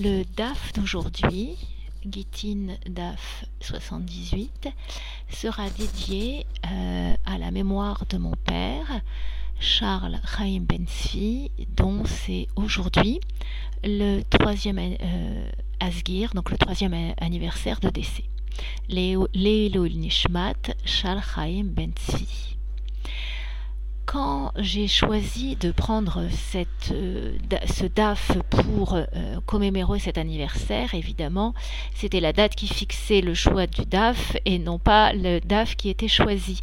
Le 0.00 0.24
DAF 0.36 0.72
d'aujourd'hui, 0.72 1.56
Gitin 2.04 2.76
DAF 2.88 3.44
78, 3.60 4.68
sera 5.30 5.70
dédié 5.70 6.46
euh, 6.70 7.14
à 7.24 7.38
la 7.38 7.50
mémoire 7.50 8.04
de 8.10 8.18
mon 8.18 8.32
père, 8.44 9.00
Charles 9.60 10.20
Chaim 10.26 10.60
Bensfi, 10.68 11.50
dont 11.76 12.04
c'est 12.04 12.48
aujourd'hui 12.56 13.20
le 13.84 14.22
troisième 14.22 14.78
euh, 14.78 15.50
Asgir, 15.80 16.34
donc 16.34 16.50
le 16.50 16.58
troisième 16.58 17.14
anniversaire 17.20 17.80
de 17.80 17.88
décès. 17.88 18.24
Lélo 18.88 19.88
Nishmat, 19.88 20.74
Charles 20.84 21.22
Chaim 21.34 21.64
Bensfi 21.64 22.56
quand 24.06 24.52
j'ai 24.56 24.86
choisi 24.86 25.56
de 25.56 25.70
prendre 25.70 26.22
euh, 26.54 26.64
ce 27.66 27.86
DAF 27.86 28.32
pour 28.50 28.94
euh, 28.94 29.04
commémorer 29.46 29.98
cet 29.98 30.18
anniversaire, 30.18 30.94
évidemment, 30.94 31.54
c'était 31.94 32.20
la 32.20 32.32
date 32.32 32.54
qui 32.54 32.68
fixait 32.68 33.20
le 33.20 33.34
choix 33.34 33.66
du 33.66 33.84
DAF 33.84 34.36
et 34.44 34.58
non 34.58 34.78
pas 34.78 35.12
le 35.12 35.40
DAF 35.40 35.76
qui 35.76 35.88
était 35.88 36.08
choisi. 36.08 36.60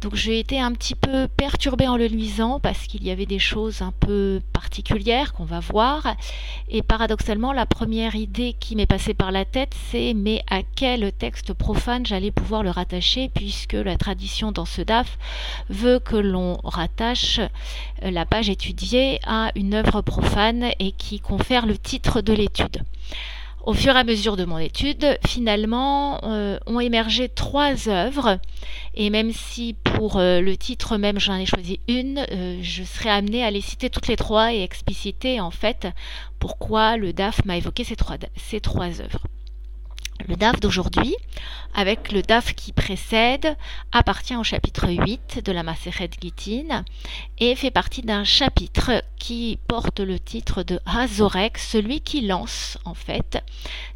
Donc 0.00 0.14
j'ai 0.14 0.38
été 0.38 0.60
un 0.60 0.72
petit 0.72 0.94
peu 0.94 1.28
perturbée 1.28 1.88
en 1.88 1.96
le 1.96 2.06
luisant 2.06 2.60
parce 2.60 2.86
qu'il 2.86 3.04
y 3.04 3.10
avait 3.10 3.26
des 3.26 3.38
choses 3.38 3.82
un 3.82 3.92
peu 3.92 4.40
particulières 4.52 5.32
qu'on 5.32 5.44
va 5.44 5.60
voir. 5.60 6.14
Et 6.68 6.82
paradoxalement, 6.82 7.52
la 7.52 7.66
première 7.66 8.14
idée 8.14 8.54
qui 8.58 8.76
m'est 8.76 8.86
passée 8.86 9.14
par 9.14 9.32
la 9.32 9.44
tête, 9.44 9.74
c'est 9.90 10.14
mais 10.14 10.42
à 10.50 10.60
quel 10.62 11.12
texte 11.12 11.52
profane 11.52 12.06
j'allais 12.06 12.30
pouvoir 12.30 12.62
le 12.62 12.70
rattacher 12.70 13.30
puisque 13.34 13.72
la 13.72 13.96
tradition 13.96 14.52
dans 14.52 14.64
ce 14.64 14.82
DAF 14.82 15.18
veut 15.68 15.98
que 15.98 16.16
l'on 16.16 16.56
rattache 16.78 17.40
euh, 17.40 18.10
la 18.10 18.24
page 18.24 18.48
étudiée 18.48 19.20
à 19.26 19.50
une 19.56 19.74
œuvre 19.74 20.00
profane 20.00 20.70
et 20.78 20.92
qui 20.92 21.18
confère 21.18 21.66
le 21.66 21.76
titre 21.76 22.20
de 22.20 22.32
l'étude. 22.32 22.82
Au 23.66 23.74
fur 23.74 23.94
et 23.96 23.98
à 23.98 24.04
mesure 24.04 24.36
de 24.36 24.44
mon 24.44 24.58
étude, 24.58 25.18
finalement, 25.26 26.20
euh, 26.22 26.58
ont 26.66 26.80
émergé 26.80 27.28
trois 27.28 27.88
œuvres, 27.88 28.38
et 28.94 29.10
même 29.10 29.32
si 29.32 29.74
pour 29.74 30.16
euh, 30.16 30.40
le 30.40 30.56
titre 30.56 30.96
même 30.96 31.18
j'en 31.18 31.34
ai 31.34 31.44
choisi 31.44 31.80
une, 31.88 32.24
je 32.62 32.82
serai 32.84 33.10
amenée 33.10 33.44
à 33.44 33.50
les 33.50 33.60
citer 33.60 33.90
toutes 33.90 34.06
les 34.06 34.16
trois 34.16 34.54
et 34.54 34.62
expliciter 34.62 35.40
en 35.40 35.50
fait 35.50 35.88
pourquoi 36.38 36.96
le 36.96 37.12
DAF 37.12 37.44
m'a 37.44 37.58
évoqué 37.58 37.84
ces 37.84 37.96
trois, 37.96 38.16
ces 38.36 38.60
trois 38.60 39.00
œuvres. 39.00 39.26
Le 40.26 40.34
DAF 40.34 40.58
d'aujourd'hui, 40.60 41.14
avec 41.74 42.10
le 42.10 42.22
DAF 42.22 42.54
qui 42.54 42.72
précède, 42.72 43.56
appartient 43.92 44.34
au 44.34 44.42
chapitre 44.42 44.88
8 44.88 45.42
de 45.44 45.52
la 45.52 45.62
Maseret 45.62 46.10
Gitin 46.20 46.84
et 47.38 47.54
fait 47.54 47.70
partie 47.70 48.02
d'un 48.02 48.24
chapitre 48.24 49.04
qui 49.18 49.58
porte 49.68 50.00
le 50.00 50.18
titre 50.18 50.64
de 50.64 50.80
Hazorek, 50.86 51.56
celui 51.56 52.00
qui 52.00 52.22
lance 52.22 52.78
en 52.84 52.94
fait, 52.94 53.42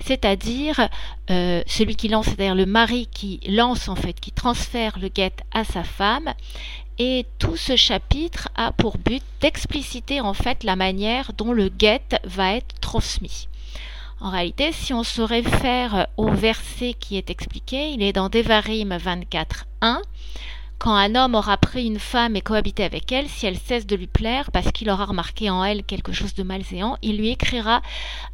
c'est-à-dire 0.00 0.89
euh, 1.31 1.62
celui 1.67 1.97
qui 1.97 2.09
lance, 2.09 2.27
c'est-à-dire 2.27 2.55
le 2.55 2.67
mari 2.67 3.09
qui 3.12 3.41
lance 3.48 3.89
en 3.89 3.97
fait, 3.97 4.19
qui 4.19 4.31
transfère 4.31 4.98
le 5.00 5.09
guet 5.09 5.33
à 5.53 5.65
sa 5.65 5.83
femme 5.83 6.33
et 6.98 7.27
tout 7.39 7.56
ce 7.56 7.75
chapitre 7.75 8.48
a 8.55 8.70
pour 8.73 8.97
but 8.97 9.23
d'expliciter 9.41 10.20
en 10.20 10.34
fait 10.34 10.62
la 10.62 10.77
manière 10.77 11.33
dont 11.33 11.53
le 11.53 11.69
guet 11.69 12.20
va 12.25 12.55
être 12.55 12.81
transmis. 12.81 13.48
En 14.23 14.31
réalité, 14.31 14.70
si 14.70 14.95
on 14.95 15.03
se 15.03 15.20
réfère 15.20 16.06
au 16.17 16.31
verset 16.31 16.95
qui 16.95 17.17
est 17.17 17.28
expliqué, 17.28 17.91
il 17.91 18.05
est 18.05 18.12
dans 18.12 18.28
Devarim 18.28 18.97
24.1. 18.97 20.01
Quand 20.78 20.95
un 20.95 21.17
homme 21.17 21.34
aura 21.34 21.56
pris 21.56 21.87
une 21.87 21.98
femme 21.98 22.37
et 22.37 22.41
cohabité 22.41 22.84
avec 22.84 23.11
elle, 23.11 23.28
si 23.28 23.47
elle 23.47 23.59
cesse 23.59 23.84
de 23.84 23.97
lui 23.97 24.06
plaire 24.06 24.53
parce 24.53 24.70
qu'il 24.70 24.91
aura 24.91 25.06
remarqué 25.06 25.50
en 25.50 25.65
elle 25.65 25.83
quelque 25.83 26.12
chose 26.12 26.34
de 26.34 26.45
malséant, 26.45 26.98
il 27.03 27.19
lui 27.19 27.31
écrira 27.31 27.83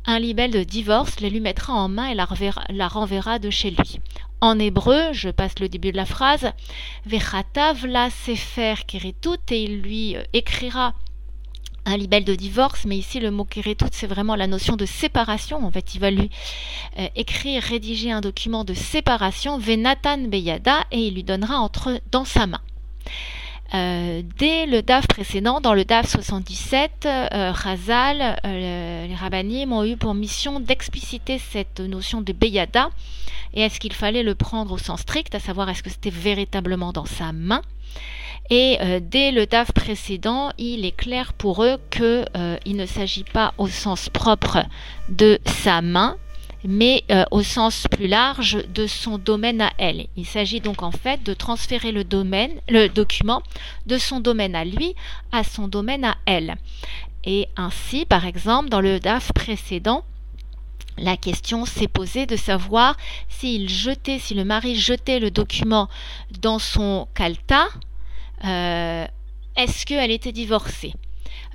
un 0.05 0.19
libelle 0.19 0.51
de 0.51 0.63
divorce, 0.63 1.21
le 1.21 1.31
lui 1.31 1.41
mettra 1.41 1.73
en 1.73 1.89
main 1.89 2.09
et 2.09 2.15
la, 2.15 2.89
renverra 2.89 3.39
de 3.39 3.49
chez 3.49 3.71
lui. 3.71 3.99
En 4.43 4.59
hébreu, 4.59 5.13
je 5.13 5.31
passe 5.31 5.59
le 5.59 5.71
début 5.71 5.93
de 5.93 5.97
la 5.97 6.05
phrase, 6.05 6.53
Vechatav 7.07 7.87
la 7.87 8.11
sefer 8.11 8.75
keritut, 8.87 9.41
et 9.51 9.63
il 9.63 9.81
lui 9.81 10.17
euh, 10.17 10.23
écrira 10.35 10.93
un 11.89 11.97
libelle 11.97 12.25
de 12.25 12.35
divorce, 12.35 12.85
mais 12.85 12.99
ici 12.99 13.19
le 13.19 13.31
mot 13.31 13.45
kérétout, 13.45 13.89
c'est 13.93 14.07
vraiment 14.07 14.37
la 14.37 14.47
notion 14.47 14.77
de 14.77 14.85
séparation. 14.85 15.65
En 15.65 15.71
fait, 15.71 15.95
il 15.95 16.01
va 16.01 16.11
lui 16.11 16.31
euh, 16.99 17.09
écrire, 17.17 17.63
rédiger 17.63 18.13
un 18.13 18.21
document 18.21 18.65
de 18.65 18.75
séparation, 18.75 19.59
Venatan 19.59 20.19
Beyada, 20.29 20.85
et 20.91 21.07
il 21.07 21.15
lui 21.15 21.25
donnera 21.25 21.59
entre 21.59 22.01
dans 22.11 22.25
sa 22.25 22.47
main. 22.47 22.61
Euh, 23.75 24.23
dès 24.39 24.67
le 24.67 24.83
DAF 24.83 25.07
précédent, 25.07 25.61
dans 25.61 25.75
le 25.75 25.85
DAF 25.85 26.09
77, 26.09 27.05
euh, 27.05 27.29
euh, 27.35 29.07
les 29.07 29.15
rabbinim 29.15 29.73
ont 29.73 29.85
eu 29.85 29.97
pour 29.97 30.15
mission 30.15 30.59
d'expliciter 30.59 31.39
cette 31.39 31.81
notion 31.81 32.23
de 32.23 32.33
Beyada 32.33 32.89
et 33.53 33.63
est-ce 33.63 33.79
qu'il 33.79 33.93
fallait 33.93 34.23
le 34.23 34.35
prendre 34.35 34.73
au 34.73 34.79
sens 34.79 35.01
strict, 35.01 35.35
à 35.35 35.41
savoir 35.41 35.69
est-ce 35.69 35.83
que 35.83 35.91
c'était 35.91 36.11
véritablement 36.11 36.93
dans 36.93 37.05
sa 37.05 37.33
main. 37.33 37.63
Et 38.51 38.79
euh, 38.81 39.01
dès 39.03 39.31
le 39.33 39.45
DAF 39.45 39.73
précédent, 39.73 40.51
il 40.57 40.87
est 40.87 40.97
clair 40.97 41.35
pour 41.35 41.63
eux 41.63 41.79
qu'il 41.91 42.77
ne 42.77 42.87
s'agit 42.87 43.25
pas 43.25 43.53
au 43.59 43.69
sens 43.69 44.09
propre 44.09 44.65
de 45.11 45.39
sa 45.45 45.83
main, 45.83 46.17
mais 46.65 47.05
euh, 47.11 47.25
au 47.31 47.43
sens 47.43 47.87
plus 47.91 48.09
large 48.09 48.59
de 48.75 48.87
son 48.87 49.19
domaine 49.19 49.61
à 49.61 49.73
elle. 49.79 50.07
Il 50.17 50.27
s'agit 50.27 50.61
donc 50.61 50.83
en 50.83 50.91
fait 50.91 51.23
de 51.23 51.35
transférer 51.35 51.93
le 51.93 52.89
document 52.89 53.43
de 53.87 53.99
son 53.99 54.21
domaine 54.21 54.55
à 54.55 54.65
lui 54.65 54.95
à 55.33 55.45
son 55.45 55.69
domaine 55.69 56.05
à 56.05 56.17
elle. 56.27 56.57
Et 57.25 57.49
ainsi, 57.57 58.07
par 58.07 58.25
exemple, 58.27 58.69
dans 58.69 58.81
le 58.81 59.01
DAF 59.01 59.33
précédent, 59.33 60.05
la 60.97 61.17
question 61.17 61.65
s'est 61.65 61.89
posée 61.89 62.27
de 62.27 62.37
savoir 62.37 62.97
si 63.29 63.59
le 63.59 64.45
mari 64.45 64.75
jetait 64.77 65.21
le 65.21 65.31
document 65.31 65.89
dans 66.41 66.59
son 66.59 67.07
kalta, 67.15 67.69
euh, 68.45 69.07
est-ce 69.57 69.87
qu'elle 69.87 70.11
était 70.11 70.33
divorcée? 70.33 70.95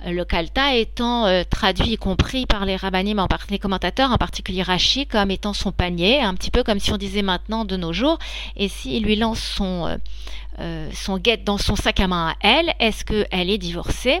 Le 0.06 0.24
kalta 0.24 0.74
étant 0.74 1.26
euh, 1.26 1.42
traduit 1.48 1.92
y 1.92 1.96
compris 1.96 2.46
par 2.46 2.64
les 2.64 2.76
rabbinim, 2.76 3.18
en 3.18 3.28
les 3.50 3.58
commentateurs, 3.58 4.10
en 4.10 4.18
particulier 4.18 4.62
Rashi, 4.62 5.06
comme 5.06 5.30
étant 5.30 5.52
son 5.52 5.72
panier, 5.72 6.20
un 6.20 6.34
petit 6.34 6.50
peu 6.50 6.62
comme 6.62 6.78
si 6.78 6.92
on 6.92 6.96
disait 6.96 7.22
maintenant 7.22 7.64
de 7.64 7.76
nos 7.76 7.92
jours, 7.92 8.18
et 8.56 8.68
s'il 8.68 9.04
lui 9.04 9.16
lance 9.16 9.40
son, 9.40 9.98
son 10.92 11.18
guette 11.18 11.44
dans 11.44 11.58
son 11.58 11.76
sac 11.76 12.00
à 12.00 12.06
main 12.06 12.28
à 12.28 12.34
elle, 12.40 12.72
est-ce 12.78 13.04
qu'elle 13.04 13.50
est 13.50 13.58
divorcée? 13.58 14.20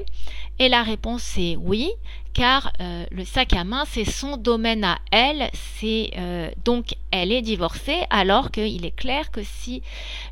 Et 0.58 0.68
la 0.68 0.82
réponse 0.82 1.36
est 1.36 1.56
oui, 1.56 1.90
car 2.34 2.72
euh, 2.80 3.06
le 3.10 3.24
sac 3.24 3.52
à 3.54 3.64
main, 3.64 3.84
c'est 3.86 4.04
son 4.04 4.36
domaine 4.36 4.84
à 4.84 4.98
elle, 5.10 5.50
c'est 5.78 6.10
euh, 6.18 6.50
donc 6.64 6.96
elle 7.10 7.32
est 7.32 7.42
divorcée, 7.42 8.02
alors 8.10 8.50
qu'il 8.50 8.84
est 8.84 8.94
clair 8.94 9.30
que 9.30 9.40
si 9.42 9.82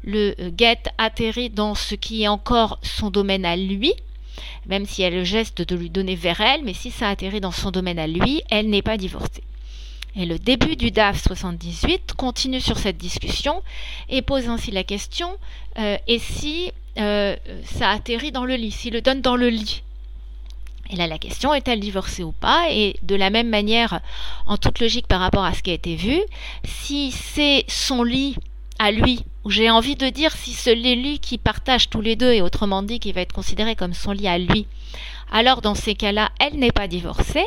le 0.02 0.34
euh, 0.40 0.50
guet 0.50 0.82
atterrit 0.98 1.50
dans 1.50 1.74
ce 1.74 1.94
qui 1.94 2.24
est 2.24 2.28
encore 2.28 2.78
son 2.82 3.10
domaine 3.10 3.44
à 3.44 3.56
lui, 3.56 3.94
même 4.66 4.86
si 4.86 5.02
elle 5.02 5.14
le 5.14 5.24
geste 5.24 5.62
de 5.62 5.76
lui 5.76 5.90
donner 5.90 6.14
vers 6.14 6.40
elle, 6.40 6.64
mais 6.64 6.74
si 6.74 6.90
ça 6.90 7.08
atterrit 7.08 7.40
dans 7.40 7.52
son 7.52 7.70
domaine 7.70 7.98
à 7.98 8.06
lui, 8.06 8.42
elle 8.50 8.68
n'est 8.68 8.82
pas 8.82 8.96
divorcée. 8.96 9.42
Et 10.14 10.26
le 10.26 10.38
début 10.38 10.76
du 10.76 10.90
DAF 10.90 11.22
78 11.22 12.12
continue 12.12 12.60
sur 12.60 12.78
cette 12.78 12.98
discussion 12.98 13.62
et 14.10 14.20
pose 14.20 14.48
ainsi 14.48 14.70
la 14.70 14.84
question 14.84 15.38
et 15.76 16.18
si 16.18 16.70
ça 16.96 17.90
atterrit 17.90 18.32
dans 18.32 18.44
le 18.44 18.56
lit, 18.56 18.72
s'il 18.72 18.92
le 18.92 19.00
donne 19.00 19.22
dans 19.22 19.36
le 19.36 19.48
lit? 19.48 19.82
Et 20.90 20.96
là, 20.96 21.06
la 21.06 21.16
question 21.16 21.54
est-elle 21.54 21.80
divorcée 21.80 22.22
ou 22.22 22.32
pas? 22.32 22.66
Et 22.70 22.96
de 23.00 23.14
la 23.14 23.30
même 23.30 23.48
manière, 23.48 24.00
en 24.44 24.58
toute 24.58 24.78
logique 24.80 25.06
par 25.06 25.20
rapport 25.20 25.44
à 25.44 25.54
ce 25.54 25.62
qui 25.62 25.70
a 25.70 25.74
été 25.74 25.96
vu, 25.96 26.20
si 26.64 27.12
c'est 27.12 27.64
son 27.68 28.02
lit 28.02 28.36
à 28.82 28.90
lui, 28.90 29.24
ou 29.44 29.50
j'ai 29.50 29.70
envie 29.70 29.94
de 29.94 30.08
dire 30.08 30.32
si 30.32 30.50
c'est 30.52 30.74
lits 30.74 31.20
qui 31.20 31.38
partagent 31.38 31.88
tous 31.88 32.00
les 32.00 32.16
deux, 32.16 32.32
et 32.32 32.42
autrement 32.42 32.82
dit 32.82 32.98
qui 32.98 33.12
va 33.12 33.20
être 33.20 33.32
considéré 33.32 33.76
comme 33.76 33.94
son 33.94 34.10
lit 34.10 34.26
à 34.26 34.38
lui, 34.38 34.66
alors 35.30 35.62
dans 35.62 35.76
ces 35.76 35.94
cas-là, 35.94 36.30
elle 36.40 36.58
n'est 36.58 36.72
pas 36.72 36.88
divorcée. 36.88 37.46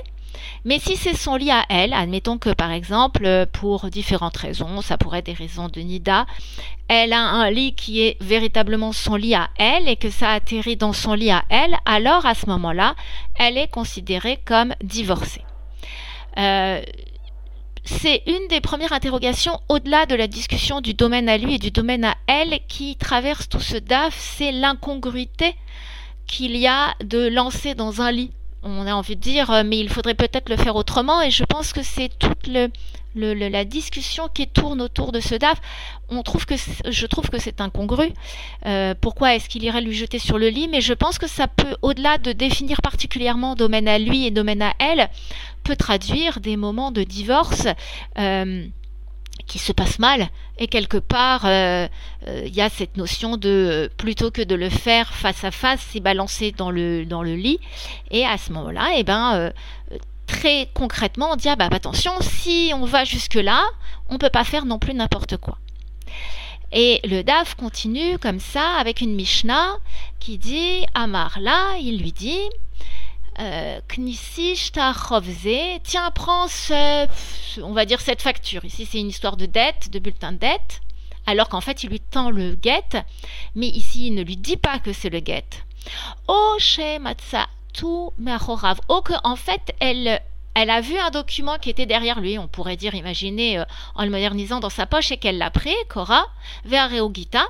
Mais 0.63 0.79
si 0.79 0.95
c'est 0.95 1.15
son 1.15 1.35
lit 1.35 1.51
à 1.51 1.65
elle, 1.69 1.91
admettons 1.91 2.37
que 2.37 2.51
par 2.51 2.71
exemple, 2.71 3.47
pour 3.51 3.89
différentes 3.89 4.37
raisons, 4.37 4.81
ça 4.81 4.97
pourrait 4.97 5.19
être 5.19 5.25
des 5.25 5.33
raisons 5.33 5.67
de 5.67 5.81
Nida, 5.81 6.25
elle 6.87 7.11
a 7.11 7.19
un 7.19 7.51
lit 7.51 7.73
qui 7.73 8.01
est 8.01 8.17
véritablement 8.21 8.93
son 8.93 9.15
lit 9.15 9.35
à 9.35 9.49
elle 9.57 9.89
et 9.89 9.97
que 9.97 10.09
ça 10.09 10.31
atterrit 10.31 10.77
dans 10.77 10.93
son 10.93 11.15
lit 11.15 11.31
à 11.31 11.43
elle, 11.49 11.75
alors 11.85 12.25
à 12.25 12.33
ce 12.33 12.45
moment-là, 12.45 12.95
elle 13.37 13.57
est 13.57 13.69
considérée 13.69 14.39
comme 14.45 14.73
divorcée. 14.81 15.43
Euh, 16.37 16.81
c'est 17.85 18.23
une 18.27 18.47
des 18.49 18.61
premières 18.61 18.93
interrogations 18.93 19.59
au-delà 19.69 20.05
de 20.05 20.15
la 20.15 20.27
discussion 20.27 20.81
du 20.81 20.93
domaine 20.93 21.29
à 21.29 21.37
lui 21.37 21.55
et 21.55 21.59
du 21.59 21.71
domaine 21.71 22.03
à 22.03 22.15
elle 22.27 22.59
qui 22.67 22.95
traverse 22.95 23.47
tout 23.47 23.59
ce 23.59 23.77
DAF, 23.77 24.15
c'est 24.17 24.51
l'incongruité 24.51 25.55
qu'il 26.27 26.57
y 26.57 26.67
a 26.67 26.95
de 27.03 27.27
lancer 27.27 27.75
dans 27.75 28.01
un 28.01 28.11
lit 28.11 28.31
on 28.65 28.87
a 28.87 28.93
envie 28.93 29.15
de 29.15 29.21
dire, 29.21 29.63
mais 29.63 29.77
il 29.77 29.89
faudrait 29.89 30.15
peut-être 30.15 30.49
le 30.49 30.57
faire 30.57 30.75
autrement. 30.75 31.21
Et 31.21 31.29
je 31.29 31.43
pense 31.43 31.71
que 31.71 31.83
c'est 31.83 32.09
toute 32.17 32.47
le, 32.47 32.69
la 33.15 33.65
discussion 33.65 34.27
qui 34.33 34.47
tourne 34.47 34.81
autour 34.81 35.11
de 35.11 35.19
ce 35.19 35.35
DAF, 35.35 35.59
on 36.09 36.21
trouve 36.23 36.45
que 36.45 36.55
je 36.55 37.05
trouve 37.05 37.29
que 37.29 37.39
c'est 37.39 37.61
incongru. 37.61 38.11
Euh, 38.65 38.93
pourquoi 38.99 39.35
est-ce 39.35 39.49
qu'il 39.49 39.63
irait 39.63 39.81
lui 39.81 39.93
jeter 39.93 40.19
sur 40.19 40.37
le 40.37 40.49
lit? 40.49 40.67
Mais 40.67 40.81
je 40.81 40.93
pense 40.93 41.17
que 41.17 41.27
ça 41.27 41.47
peut, 41.47 41.75
au-delà 41.81 42.17
de 42.17 42.31
définir 42.31 42.81
particulièrement 42.81 43.55
domaine 43.55 43.87
à 43.87 43.97
lui 43.97 44.25
et 44.25 44.31
domaine 44.31 44.61
à 44.61 44.73
elle, 44.79 45.09
peut 45.63 45.75
traduire 45.75 46.39
des 46.39 46.57
moments 46.57 46.91
de 46.91 47.03
divorce. 47.03 47.67
Euh, 48.17 48.67
qui 49.47 49.59
se 49.59 49.73
passent 49.73 49.99
mal 49.99 50.29
et 50.57 50.67
quelque 50.67 50.97
part 50.97 51.45
euh, 51.45 51.87
il 52.25 52.55
y 52.55 52.61
a 52.61 52.69
cette 52.69 52.97
notion 52.97 53.37
de 53.37 53.91
plutôt 53.97 54.31
que 54.31 54.41
de 54.41 54.55
le 54.55 54.69
faire 54.69 55.13
face 55.13 55.43
à 55.43 55.51
face 55.51 55.85
c'est 55.91 55.99
balancer 55.99 56.51
dans 56.51 56.71
le 56.71 57.05
dans 57.05 57.21
le 57.21 57.35
lit 57.35 57.59
et 58.09 58.25
à 58.25 58.39
ce 58.39 58.51
moment-là 58.53 58.87
eh 58.95 59.03
ben 59.03 59.51
très 60.27 60.69
concrètement, 60.73 61.31
on 61.31 61.35
dit 61.35 61.49
ah 61.49 61.55
bah 61.55 61.69
attention, 61.71 62.13
si 62.21 62.71
on 62.73 62.85
va 62.85 63.03
jusque-là, 63.03 63.63
on 64.09 64.13
ne 64.13 64.19
peut 64.19 64.29
pas 64.29 64.43
faire 64.43 64.65
non 64.65 64.79
plus 64.79 64.93
n'importe 64.93 65.37
quoi. 65.37 65.57
Et 66.71 66.99
le 67.03 67.21
DAF 67.21 67.55
continue 67.55 68.17
comme 68.19 68.39
ça 68.39 68.77
avec 68.77 69.01
une 69.01 69.15
Mishnah 69.15 69.77
qui 70.19 70.37
dit 70.37 70.85
à 70.93 71.07
Marla, 71.07 71.77
il 71.79 71.99
lui 72.01 72.11
dit 72.11 72.41
euh, 73.39 73.79
tiens, 75.83 76.11
prends 76.11 76.47
on 77.61 77.73
va 77.73 77.85
dire 77.85 78.01
cette 78.01 78.21
facture. 78.21 78.65
Ici, 78.65 78.85
c'est 78.85 78.99
une 78.99 79.09
histoire 79.09 79.37
de 79.37 79.45
dette, 79.45 79.89
de 79.91 79.99
bulletin 79.99 80.31
de 80.31 80.37
dette, 80.37 80.81
alors 81.25 81.49
qu'en 81.49 81.61
fait, 81.61 81.83
il 81.83 81.89
lui 81.89 81.99
tend 81.99 82.29
le 82.29 82.55
guet, 82.55 83.03
mais 83.55 83.67
ici, 83.67 84.07
il 84.07 84.15
ne 84.15 84.23
lui 84.23 84.37
dit 84.37 84.57
pas 84.57 84.79
que 84.79 84.93
c'est 84.93 85.09
le 85.09 85.19
guet. 85.19 85.45
Oh, 86.27 86.57
Matza 87.01 87.47
tout 87.75 88.13
Oh, 88.87 89.01
que, 89.01 89.13
en 89.23 89.35
fait, 89.35 89.75
elle, 89.79 90.21
elle 90.53 90.69
a 90.69 90.81
vu 90.81 90.97
un 90.97 91.11
document 91.11 91.57
qui 91.57 91.69
était 91.69 91.85
derrière 91.85 92.19
lui, 92.19 92.39
on 92.39 92.47
pourrait 92.47 92.77
dire, 92.77 92.95
imaginer, 92.95 93.59
euh, 93.59 93.65
en 93.95 94.03
le 94.03 94.09
modernisant 94.09 94.59
dans 94.59 94.69
sa 94.69 94.85
poche, 94.85 95.11
et 95.11 95.17
qu'elle 95.17 95.37
l'a 95.37 95.51
pris, 95.51 95.75
Cora, 95.89 96.27
vers 96.63 96.89
Reogita. 96.89 97.47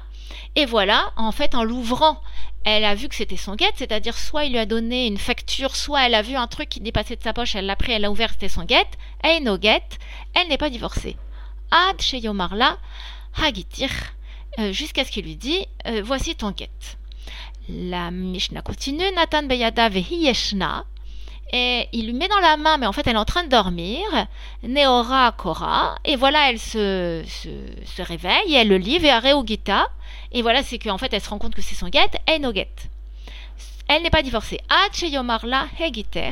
Et 0.55 0.65
voilà, 0.65 1.11
en 1.15 1.31
fait, 1.31 1.53
en 1.53 1.63
l'ouvrant, 1.63 2.21
elle 2.63 2.83
a 2.83 2.95
vu 2.95 3.07
que 3.07 3.15
c'était 3.15 3.37
son 3.37 3.55
guette, 3.55 3.75
c'est-à-dire 3.77 4.17
soit 4.17 4.45
il 4.45 4.53
lui 4.53 4.59
a 4.59 4.65
donné 4.65 5.05
une 5.05 5.19
facture, 5.19 5.75
soit 5.75 6.07
elle 6.07 6.15
a 6.15 6.23
vu 6.23 6.35
un 6.35 6.47
truc 6.47 6.69
qui 6.69 6.79
dépassait 6.79 7.15
de 7.15 7.23
sa 7.23 7.33
poche, 7.33 7.55
elle 7.55 7.67
l'a 7.67 7.75
pris, 7.75 7.91
elle 7.91 8.01
l'a 8.01 8.11
ouvert, 8.11 8.31
c'était 8.31 8.49
son 8.49 8.63
guette. 8.63 8.97
Et 9.23 9.39
no 9.39 9.57
guette, 9.57 9.99
elle 10.33 10.47
n'est 10.47 10.57
pas 10.57 10.71
divorcée. 10.71 11.15
Ad 11.69 12.01
chez 12.01 12.19
Yomarla, 12.19 12.77
Hagitir, 13.35 13.91
euh, 14.57 14.71
jusqu'à 14.71 15.05
ce 15.05 15.11
qu'il 15.11 15.25
lui 15.25 15.35
dit, 15.35 15.67
euh, 15.85 16.01
voici 16.03 16.35
ton 16.35 16.51
guette. 16.51 16.97
La 17.69 18.11
Mishnah 18.11 18.61
continue, 18.61 19.11
Nathan 19.15 19.43
Beyada 19.43 19.89
Vehiyeshna, 19.89 20.85
et 21.51 21.87
il 21.93 22.05
lui 22.05 22.13
met 22.13 22.27
dans 22.27 22.39
la 22.39 22.57
main, 22.57 22.77
mais 22.77 22.85
en 22.85 22.91
fait 22.91 23.07
elle 23.07 23.15
est 23.15 23.19
en 23.19 23.25
train 23.25 23.43
de 23.43 23.49
dormir, 23.49 24.03
Neora 24.63 25.31
Kora, 25.31 25.95
et 26.05 26.15
voilà, 26.15 26.51
elle 26.51 26.59
se, 26.59 27.23
se, 27.25 28.01
réveille, 28.01 28.53
et 28.53 28.57
elle 28.57 28.67
le 28.67 28.77
lit, 28.77 28.99
Gita, 29.45 29.87
et 30.31 30.41
voilà, 30.41 30.61
c'est 30.63 30.77
qu'en 30.77 30.97
fait 30.97 31.11
elle 31.13 31.21
se 31.21 31.29
rend 31.29 31.39
compte 31.39 31.55
que 31.55 31.61
c'est 31.61 31.75
son 31.75 31.89
guet, 31.89 32.11
et 32.27 32.39
no 32.39 32.53
get. 32.53 32.69
Elle 33.87 34.03
n'est 34.03 34.09
pas 34.09 34.23
divorcée. 34.23 34.59
Hegiter, 35.79 36.31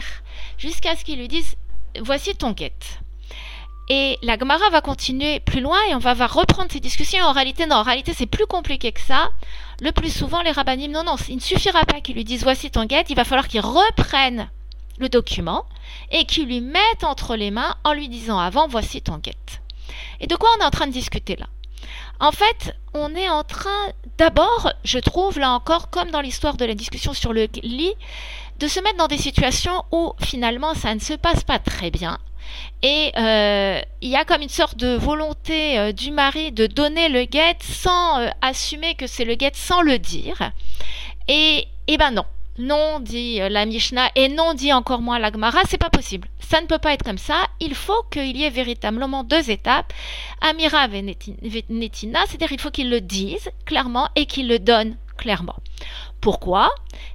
jusqu'à 0.58 0.96
ce 0.96 1.04
qu'il 1.04 1.20
lui 1.20 1.28
dise, 1.28 1.56
voici 2.00 2.36
ton 2.36 2.52
guet. 2.52 2.74
Et 3.90 4.18
la 4.22 4.38
Gemara 4.38 4.70
va 4.70 4.82
continuer 4.82 5.40
plus 5.42 5.60
loin 5.60 5.78
et 5.90 5.96
on 5.96 6.00
va, 6.00 6.14
reprendre 6.26 6.72
ces 6.72 6.80
discussions. 6.80 7.24
En 7.24 7.34
réalité, 7.34 7.66
non, 7.66 7.78
en 7.78 7.84
réalité, 7.84 8.14
c'est 8.14 8.26
plus 8.26 8.46
compliqué 8.46 8.92
que 8.92 9.02
ça. 9.02 9.32
Le 9.82 9.92
plus 9.92 10.16
souvent, 10.16 10.42
les 10.42 10.52
rabbinim, 10.52 10.92
non, 10.92 11.04
non, 11.04 11.16
il 11.28 11.36
ne 11.36 11.42
suffira 11.42 11.84
pas 11.84 12.00
qu'ils 12.00 12.16
lui 12.16 12.24
disent 12.24 12.44
voici 12.44 12.72
ton 12.72 12.86
guet, 12.86 13.04
il 13.10 13.16
va 13.16 13.26
falloir 13.26 13.48
qu'ils 13.48 13.62
reprennent 13.62 14.50
le 15.00 15.10
document 15.10 15.66
et 16.12 16.26
qu'ils 16.26 16.46
lui 16.46 16.62
mettent 16.62 17.04
entre 17.04 17.36
les 17.36 17.52
mains 17.52 17.76
en 17.84 17.94
lui 17.94 18.08
disant 18.08 18.40
avant 18.40 18.68
voici 18.68 19.02
ton 19.02 19.18
guet. 19.18 19.34
Et 20.22 20.28
de 20.28 20.36
quoi 20.36 20.50
on 20.58 20.62
est 20.62 20.66
en 20.66 20.72
train 20.72 20.88
de 20.88 20.94
discuter 20.94 21.36
là? 21.36 21.48
En 22.20 22.32
fait, 22.32 22.76
on 22.94 23.16
est 23.16 23.30
en 23.30 23.44
train 23.44 23.92
d'abord, 24.18 24.72
je 24.84 25.00
trouve 25.00 25.40
là 25.40 25.52
encore, 25.52 25.90
comme 25.90 26.12
dans 26.12 26.22
l'histoire 26.22 26.56
de 26.56 26.66
la 26.66 26.76
discussion 26.76 27.14
sur 27.14 27.34
le 27.34 27.48
lit, 27.64 27.94
de 28.60 28.68
se 28.68 28.80
mettre 28.80 28.98
dans 28.98 29.08
des 29.08 29.18
situations 29.18 29.84
où 29.92 30.14
finalement 30.22 30.74
ça 30.74 30.94
ne 30.94 31.00
se 31.00 31.14
passe 31.14 31.44
pas 31.44 31.60
très 31.60 31.92
bien 31.92 32.18
et 32.82 33.12
euh, 33.18 33.82
il 34.02 34.10
y 34.10 34.16
a 34.16 34.26
comme 34.26 34.42
une 34.42 34.50
sorte 34.50 34.78
de 34.78 34.96
volonté 34.96 35.80
euh, 35.80 35.92
du 35.92 36.12
mari 36.12 36.52
de 36.52 36.68
donner 36.68 37.10
le 37.10 37.24
guet 37.26 37.56
sans 37.62 38.20
euh, 38.20 38.30
assumer 38.42 38.96
que 38.96 39.08
c'est 39.08 39.26
le 39.26 39.36
guet 39.36 39.52
sans 39.54 39.82
le 39.82 40.00
dire. 40.00 40.52
Et, 41.28 41.68
et 41.88 41.98
ben 41.98 42.12
non. 42.12 42.26
Non, 42.60 43.00
dit 43.00 43.40
la 43.40 43.66
Mishnah, 43.66 44.12
et 44.16 44.30
non, 44.30 44.54
dit 44.54 44.72
encore 44.72 45.02
moins 45.02 45.18
la 45.18 45.32
Gemara, 45.32 45.62
c'est 45.68 45.80
pas 45.80 45.90
possible. 45.90 46.28
Ça 46.40 46.62
ne 46.62 46.68
peut 46.68 46.78
pas 46.78 46.94
être 46.94 47.04
comme 47.04 47.18
ça. 47.18 47.48
Il 47.60 47.74
faut 47.74 48.04
qu'il 48.12 48.38
y 48.38 48.44
ait 48.44 48.52
véritablement 48.52 49.24
deux 49.24 49.50
étapes. 49.50 49.92
Amira 50.40 50.88
Venetina, 50.88 52.20
c'est-à-dire 52.28 52.52
il 52.52 52.62
faut 52.62 52.70
qu'il 52.70 52.92
le 52.92 53.02
dise 53.02 53.50
clairement 53.66 54.08
et 54.16 54.28
qu'il 54.28 54.48
le 54.48 54.60
donne 54.60 54.98
clairement. 55.18 55.56
Pourquoi? 56.22 56.70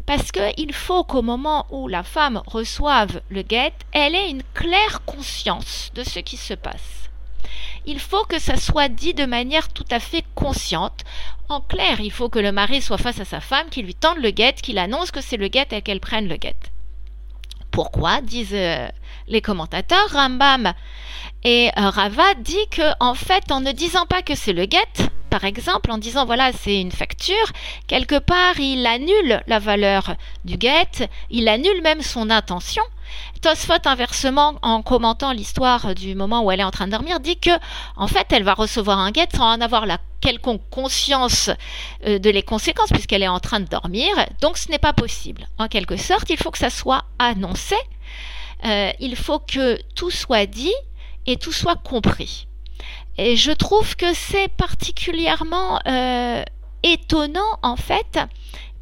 Parce 0.07 0.33
qu'il 0.33 0.75
faut 0.75 1.05
qu'au 1.05 1.23
moment 1.23 1.67
où 1.71 1.87
la 1.87 2.03
femme 2.03 2.43
reçoive 2.47 3.21
le 3.31 3.43
guet, 3.43 3.73
elle 3.93 4.17
ait 4.17 4.31
une 4.31 4.43
claire 4.55 5.03
conscience 5.07 5.93
de 5.95 6.03
ce 6.03 6.19
qui 6.19 6.37
se 6.37 6.55
passe. 6.55 7.08
Il 7.87 8.01
faut 8.01 8.25
que 8.25 8.39
ça 8.39 8.57
soit 8.57 8.89
dit 8.89 9.15
de 9.15 9.25
manière 9.25 9.69
tout 9.69 9.87
à 9.91 10.01
fait 10.01 10.25
consciente. 10.35 11.05
En 11.49 11.61
clair, 11.61 12.01
il 12.01 12.13
faut 12.13 12.29
que 12.29 12.39
le 12.39 12.53
mari 12.53 12.83
soit 12.83 12.99
face 12.99 13.21
à 13.21 13.25
sa 13.25 13.41
femme, 13.41 13.71
qu'il 13.71 13.87
lui 13.87 13.95
tende 13.95 14.19
le 14.19 14.31
guet, 14.31 14.55
qu'il 14.55 14.79
annonce 14.79 15.11
que 15.11 15.21
c'est 15.21 15.37
le 15.37 15.49
guet 15.49 15.69
et 15.71 15.83
qu'elle 15.83 16.01
prenne 16.01 16.29
le 16.29 16.37
guet. 16.37 16.57
Pourquoi 17.71 18.21
disent 18.21 18.51
euh, 18.53 18.89
les 19.29 19.41
commentateurs 19.41 20.11
Rambam 20.13 20.73
et 21.45 21.71
euh, 21.79 21.91
Rava 21.91 22.35
dit 22.35 22.67
que 22.71 22.83
en 23.01 23.15
fait, 23.15 23.53
en 23.53 23.61
ne 23.61 23.73
disant 23.73 24.07
pas 24.07 24.23
que 24.23 24.35
c'est 24.35 24.53
le 24.53 24.67
guet, 24.67 25.11
par 25.29 25.45
exemple, 25.45 25.91
en 25.91 25.99
disant 25.99 26.27
voilà, 26.27 26.53
c'est 26.53 26.81
une 26.81 26.93
facture, 26.93 27.53
quelque 27.87 28.19
part, 28.19 28.59
il 28.59 28.87
annule 28.87 29.43
la 29.47 29.59
valeur 29.59 30.15
du 30.45 30.57
guet, 30.57 31.09
il 31.31 31.49
annule 31.49 31.83
même 31.83 32.03
son 32.03 32.31
intention. 32.31 32.83
Tosfot, 33.41 33.87
inversement, 33.87 34.59
en 34.63 34.83
commentant 34.83 35.33
l'histoire 35.33 35.95
du 35.95 36.15
moment 36.15 36.43
où 36.43 36.51
elle 36.51 36.61
est 36.61 36.65
en 36.65 36.71
train 36.71 36.87
de 36.87 36.93
dormir, 36.93 37.21
dit 37.21 37.39
que, 37.39 37.51
en 37.97 38.09
fait, 38.09 38.27
elle 38.33 38.43
va 38.43 38.55
recevoir 38.55 38.99
un 38.99 39.13
guet 39.13 39.29
sans 39.35 39.55
en 39.55 39.61
avoir 39.61 39.87
la 39.87 39.99
quelconque 40.21 40.63
conscience 40.71 41.51
euh, 42.07 42.19
de 42.19 42.31
les 42.31 42.43
conséquences, 42.43 42.91
puisqu'elle 42.91 43.23
est 43.23 43.29
en 43.29 43.41
train 43.41 43.61
de 43.61 43.69
dormir. 43.69 44.11
Donc, 44.41 44.59
ce 44.59 44.71
n'est 44.71 44.79
pas 44.79 44.93
possible. 44.93 45.47
En 45.59 45.69
quelque 45.69 45.97
sorte, 45.97 46.29
il 46.31 46.37
faut 46.37 46.51
que 46.51 46.59
ça 46.59 46.71
soit 46.71 47.05
annoncé. 47.19 47.77
Euh, 48.65 48.91
il 48.99 49.15
faut 49.15 49.39
que 49.39 49.79
tout 49.95 50.11
soit 50.11 50.47
dit 50.47 50.75
et 51.27 51.37
tout 51.37 51.53
soit 51.53 51.77
compris. 51.77 52.48
Et 53.19 53.35
je 53.35 53.51
trouve 53.51 53.97
que 53.97 54.15
c'est 54.15 54.47
particulièrement 54.47 55.81
euh, 55.89 56.45
étonnant 56.85 57.59
en 57.63 57.75
fait, 57.75 58.21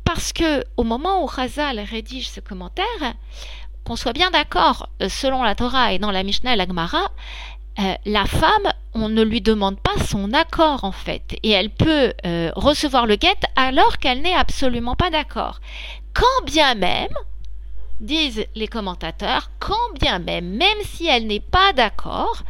parce 0.05 0.35
que 0.35 0.62
au 0.77 0.85
moment 0.85 1.23
où 1.23 1.27
Razal 1.27 1.81
rédige 1.81 2.29
ce 2.29 2.41
commentaire, 2.41 3.15
qu'on 3.85 3.97
soit 3.97 4.12
bien 4.12 4.31
d'accord, 4.31 4.91
euh, 5.03 5.09
selon 5.09 5.43
la 5.43 5.55
Torah 5.55 5.94
et 5.94 5.99
dans 5.99 6.11
la 6.11 6.23
Mishnah 6.23 6.53
et 6.53 6.56
la 6.56 6.67
Gemara, 6.67 7.11
euh, 7.79 7.94
la 8.05 8.27
femme, 8.27 8.72
on 8.93 9.08
ne 9.08 9.22
lui 9.22 9.41
demande 9.41 9.81
pas 9.81 9.99
son 10.05 10.34
accord 10.34 10.84
en 10.84 10.93
fait, 10.93 11.37
et 11.43 11.51
elle 11.51 11.70
peut 11.70 12.13
recevoir 12.56 13.06
le 13.06 13.17
guet 13.17 13.41
alors 13.56 13.96
qu'elle 13.99 14.20
n'est 14.20 14.34
absolument 14.34 14.96
pas 14.96 15.10
d'accord. 15.10 15.60
Quand 16.13 16.44
bien 16.44 16.75
même, 16.75 17.13
disent 18.01 18.44
les 18.55 18.69
commentateurs, 18.69 19.51
quand 19.58 19.93
bien 19.99 20.19
même, 20.19 20.49
même 20.56 20.79
si 20.84 21.06
elle 21.06 21.27
n'est 21.27 21.41
pas 21.41 21.72
d'accord, 21.72 22.43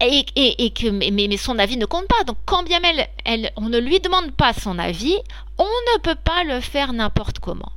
et, 0.00 0.70
que 0.70 0.88
mais, 0.88 1.36
son 1.36 1.58
avis 1.58 1.76
ne 1.76 1.86
compte 1.86 2.08
pas. 2.08 2.24
Donc 2.24 2.36
quand 2.44 2.62
bien 2.62 2.80
même 2.80 3.04
elle, 3.24 3.50
on 3.56 3.68
ne 3.68 3.78
lui 3.78 4.00
demande 4.00 4.32
pas 4.32 4.52
son 4.52 4.78
avis, 4.78 5.16
on 5.58 5.64
ne 5.64 6.00
peut 6.00 6.16
pas 6.16 6.44
le 6.44 6.60
faire 6.60 6.92
n'importe 6.92 7.38
comment. 7.38 7.72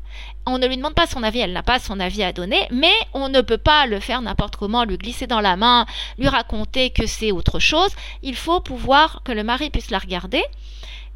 On 0.45 0.57
ne 0.57 0.67
lui 0.67 0.77
demande 0.77 0.95
pas 0.95 1.07
son 1.07 1.23
avis, 1.23 1.39
elle 1.39 1.51
n'a 1.51 1.63
pas 1.63 1.79
son 1.79 1.99
avis 1.99 2.23
à 2.23 2.31
donner, 2.31 2.67
mais 2.71 2.93
on 3.13 3.27
ne 3.27 3.41
peut 3.41 3.57
pas 3.57 3.85
le 3.85 3.99
faire 3.99 4.21
n'importe 4.21 4.55
comment, 4.55 4.85
lui 4.85 4.97
glisser 4.97 5.27
dans 5.27 5.41
la 5.41 5.57
main, 5.57 5.85
lui 6.17 6.29
raconter 6.29 6.89
que 6.89 7.05
c'est 7.05 7.33
autre 7.33 7.59
chose. 7.59 7.91
Il 8.23 8.35
faut 8.35 8.61
pouvoir 8.61 9.21
que 9.23 9.33
le 9.33 9.43
mari 9.43 9.69
puisse 9.69 9.91
la 9.91 9.99
regarder 9.99 10.43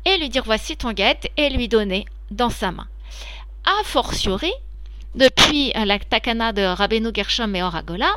et 0.06 0.18
lui 0.18 0.30
dire 0.30 0.44
voici 0.44 0.76
ton 0.76 0.92
guette 0.92 1.32
et 1.38 1.50
lui 1.50 1.68
donner 1.68 2.06
dans 2.30 2.50
sa 2.50 2.72
main. 2.72 2.88
A 3.66 3.84
fortiori, 3.86 4.52
depuis 5.16 5.72
la 5.74 6.00
takana 6.00 6.54
de 6.54 6.62
Rabbeinu 6.64 7.10
Gershom 7.14 7.56
et 7.56 7.64
Oragola, 7.64 8.12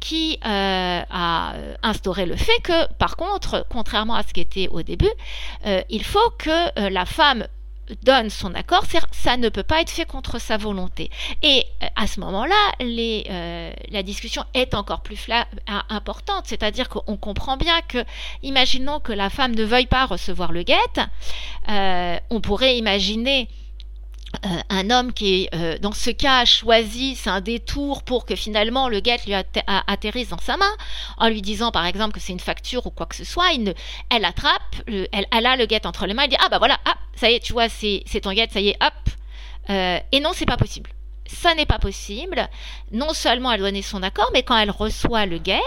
qui 0.00 0.38
euh, 0.44 1.02
a 1.08 1.52
instauré 1.82 2.26
le 2.26 2.34
fait 2.34 2.58
que, 2.62 2.92
par 2.94 3.16
contre, 3.16 3.66
contrairement 3.68 4.14
à 4.14 4.22
ce 4.22 4.32
qui 4.32 4.40
était 4.40 4.68
au 4.68 4.82
début, 4.82 5.10
euh, 5.66 5.82
il 5.90 6.02
faut 6.02 6.30
que 6.38 6.50
euh, 6.80 6.90
la 6.90 7.04
femme 7.04 7.46
donne 8.04 8.30
son 8.30 8.54
accord, 8.54 8.84
ça 9.10 9.36
ne 9.36 9.48
peut 9.48 9.64
pas 9.64 9.80
être 9.80 9.90
fait 9.90 10.04
contre 10.04 10.40
sa 10.40 10.56
volonté. 10.56 11.10
Et 11.42 11.64
à 11.96 12.06
ce 12.06 12.20
moment-là, 12.20 12.54
la 12.78 14.02
discussion 14.04 14.44
est 14.54 14.74
encore 14.74 15.00
plus 15.00 15.26
importante, 15.88 16.44
c'est-à-dire 16.46 16.88
qu'on 16.88 17.16
comprend 17.16 17.56
bien 17.56 17.80
que, 17.88 18.04
imaginons 18.44 19.00
que 19.00 19.12
la 19.12 19.28
femme 19.28 19.56
ne 19.56 19.64
veuille 19.64 19.88
pas 19.88 20.06
recevoir 20.06 20.52
le 20.52 20.62
guet, 20.62 20.76
on 21.66 22.40
pourrait 22.40 22.78
imaginer 22.78 23.48
euh, 24.46 24.48
un 24.68 24.90
homme 24.90 25.12
qui, 25.12 25.48
euh, 25.54 25.76
dans 25.78 25.92
ce 25.92 26.10
cas, 26.10 26.40
a 26.40 26.44
choisi, 26.44 27.16
c'est 27.16 27.30
un 27.30 27.40
détour 27.40 28.04
pour 28.04 28.24
que 28.24 28.36
finalement 28.36 28.88
le 28.88 29.00
guet 29.00 29.18
lui 29.26 29.34
atterrisse 29.34 30.28
dans 30.28 30.38
sa 30.38 30.56
main, 30.56 30.72
en 31.18 31.28
lui 31.28 31.42
disant 31.42 31.72
par 31.72 31.84
exemple 31.84 32.14
que 32.14 32.20
c'est 32.20 32.32
une 32.32 32.40
facture 32.40 32.86
ou 32.86 32.90
quoi 32.90 33.06
que 33.06 33.16
ce 33.16 33.24
soit, 33.24 33.48
elle 34.08 34.24
attrape, 34.24 34.62
elle, 34.86 35.26
a 35.46 35.56
le 35.56 35.66
guet 35.66 35.86
entre 35.86 36.06
les 36.06 36.14
mains, 36.14 36.22
elle 36.24 36.30
dit 36.30 36.36
ah 36.40 36.48
bah 36.48 36.58
voilà, 36.58 36.78
ah 36.84 36.94
ça 37.16 37.30
y 37.30 37.34
est, 37.34 37.40
tu 37.40 37.52
vois, 37.52 37.68
c'est 37.68 38.04
ton 38.22 38.32
guet, 38.32 38.48
ça 38.50 38.60
y 38.60 38.68
est, 38.68 38.76
hop. 38.82 38.92
Euh, 39.68 39.98
et 40.12 40.20
non, 40.20 40.30
c'est 40.34 40.46
pas 40.46 40.56
possible. 40.56 40.90
Ça 41.32 41.54
n'est 41.54 41.66
pas 41.66 41.78
possible. 41.78 42.48
Non 42.92 43.14
seulement 43.14 43.52
elle 43.52 43.60
doit 43.60 43.68
donner 43.68 43.82
son 43.82 44.02
accord, 44.02 44.30
mais 44.32 44.42
quand 44.42 44.56
elle 44.56 44.70
reçoit 44.70 45.26
le 45.26 45.38
guet, 45.38 45.60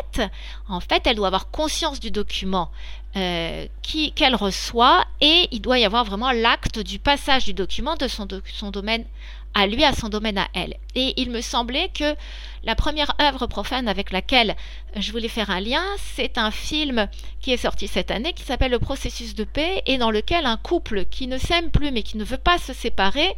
en 0.67 0.79
fait, 0.79 1.07
elle 1.07 1.15
doit 1.15 1.27
avoir 1.27 1.49
conscience 1.49 1.99
du 1.99 2.11
document 2.11 2.69
euh, 3.15 3.67
qu'elle 4.15 4.35
reçoit 4.35 5.05
et 5.21 5.47
il 5.51 5.61
doit 5.61 5.79
y 5.79 5.85
avoir 5.85 6.03
vraiment 6.03 6.31
l'acte 6.31 6.79
du 6.79 6.99
passage 6.99 7.45
du 7.45 7.53
document 7.53 7.95
de 7.95 8.07
son, 8.07 8.27
son 8.53 8.71
domaine 8.71 9.05
à 9.53 9.67
lui, 9.67 9.83
à 9.83 9.93
son 9.93 10.09
domaine 10.09 10.37
à 10.37 10.47
elle. 10.53 10.75
Et 10.95 11.13
il 11.17 11.29
me 11.29 11.41
semblait 11.41 11.89
que 11.93 12.15
la 12.63 12.75
première 12.75 13.15
œuvre 13.21 13.45
profane 13.45 13.87
avec 13.87 14.11
laquelle 14.11 14.55
je 14.95 15.11
voulais 15.11 15.27
faire 15.27 15.49
un 15.49 15.59
lien, 15.59 15.83
c'est 16.15 16.37
un 16.37 16.49
film 16.49 17.07
qui 17.39 17.51
est 17.51 17.57
sorti 17.57 17.87
cette 17.87 18.09
année 18.09 18.33
qui 18.33 18.43
s'appelle 18.43 18.71
Le 18.71 18.79
processus 18.79 19.35
de 19.35 19.43
paix 19.43 19.83
et 19.85 19.97
dans 19.97 20.11
lequel 20.11 20.45
un 20.45 20.57
couple 20.57 21.05
qui 21.05 21.27
ne 21.27 21.37
s'aime 21.37 21.69
plus 21.69 21.91
mais 21.91 22.03
qui 22.03 22.17
ne 22.17 22.23
veut 22.23 22.37
pas 22.37 22.57
se 22.57 22.73
séparer 22.73 23.35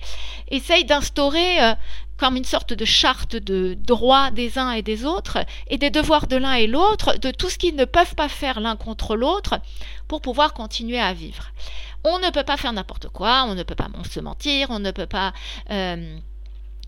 essaye 0.49 0.85
d'instaurer 0.85 1.61
euh, 1.63 1.73
comme 2.17 2.37
une 2.37 2.45
sorte 2.45 2.73
de 2.73 2.85
charte 2.85 3.35
de 3.35 3.73
droits 3.73 4.31
des 4.31 4.57
uns 4.57 4.71
et 4.71 4.81
des 4.81 5.05
autres 5.05 5.39
et 5.67 5.77
des 5.77 5.89
devoirs 5.89 6.27
de 6.27 6.37
l'un 6.37 6.53
et 6.53 6.67
l'autre, 6.67 7.17
de 7.17 7.31
tout 7.31 7.49
ce 7.49 7.57
qu'ils 7.57 7.75
ne 7.75 7.85
peuvent 7.85 8.15
pas 8.15 8.29
faire 8.29 8.59
l'un 8.59 8.75
contre 8.75 9.15
l'autre 9.15 9.59
pour 10.07 10.21
pouvoir 10.21 10.53
continuer 10.53 10.99
à 10.99 11.13
vivre 11.13 11.51
on 12.05 12.19
ne 12.19 12.29
peut 12.29 12.43
pas 12.43 12.55
faire 12.55 12.71
n'importe 12.71 13.09
quoi, 13.09 13.45
on 13.47 13.55
ne 13.55 13.63
peut 13.63 13.75
pas 13.75 13.87
se 14.09 14.19
mentir, 14.19 14.67
on 14.69 14.79
ne 14.79 14.91
peut 14.91 15.07
pas 15.07 15.33
euh, 15.71 16.17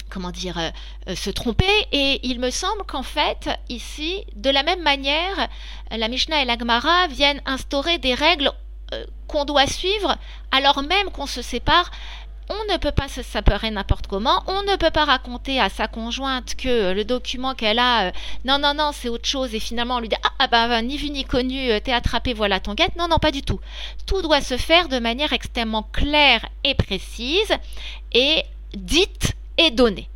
comment 0.09 0.31
dire, 0.31 0.57
euh, 0.57 1.15
se 1.15 1.29
tromper. 1.29 1.65
Et 1.91 2.19
il 2.23 2.39
me 2.39 2.49
semble 2.49 2.83
qu'en 2.85 3.03
fait, 3.03 3.49
ici, 3.69 4.23
de 4.35 4.49
la 4.49 4.63
même 4.63 4.81
manière, 4.81 5.49
la 5.91 6.07
Mishnah 6.07 6.41
et 6.41 6.45
la 6.45 6.57
Gemara 6.57 7.07
viennent 7.07 7.41
instaurer 7.45 7.97
des 7.97 8.13
règles 8.13 8.51
euh, 8.93 9.05
qu'on 9.27 9.43
doit 9.43 9.67
suivre 9.67 10.15
alors 10.51 10.81
même 10.81 11.09
qu'on 11.11 11.25
se 11.25 11.41
sépare 11.41 11.91
on 12.49 12.73
ne 12.73 12.77
peut 12.77 12.91
pas 12.91 13.07
se 13.07 13.21
séparer 13.21 13.71
n'importe 13.71 14.07
comment, 14.07 14.43
on 14.47 14.63
ne 14.63 14.75
peut 14.75 14.91
pas 14.91 15.05
raconter 15.05 15.59
à 15.59 15.69
sa 15.69 15.87
conjointe 15.87 16.55
que 16.55 16.93
le 16.93 17.03
document 17.03 17.53
qu'elle 17.53 17.79
a, 17.79 18.07
euh, 18.07 18.11
non, 18.45 18.57
non, 18.59 18.73
non, 18.73 18.91
c'est 18.93 19.09
autre 19.09 19.27
chose, 19.27 19.53
et 19.53 19.59
finalement 19.59 19.95
on 19.95 19.99
lui 19.99 20.09
dit, 20.09 20.15
ah, 20.23 20.31
ah 20.39 20.47
bah, 20.47 20.81
ni 20.81 20.97
vu 20.97 21.09
ni 21.09 21.25
connu, 21.25 21.71
euh, 21.71 21.79
t'es 21.79 21.93
attrapé, 21.93 22.33
voilà 22.33 22.59
ton 22.59 22.73
guette. 22.73 22.95
Non, 22.95 23.07
non, 23.07 23.17
pas 23.17 23.31
du 23.31 23.41
tout. 23.41 23.59
Tout 24.05 24.21
doit 24.21 24.41
se 24.41 24.57
faire 24.57 24.87
de 24.87 24.99
manière 24.99 25.33
extrêmement 25.33 25.83
claire 25.83 26.45
et 26.63 26.75
précise, 26.75 27.53
et 28.13 28.43
dite 28.73 29.35
et 29.57 29.71
donnée. 29.71 30.09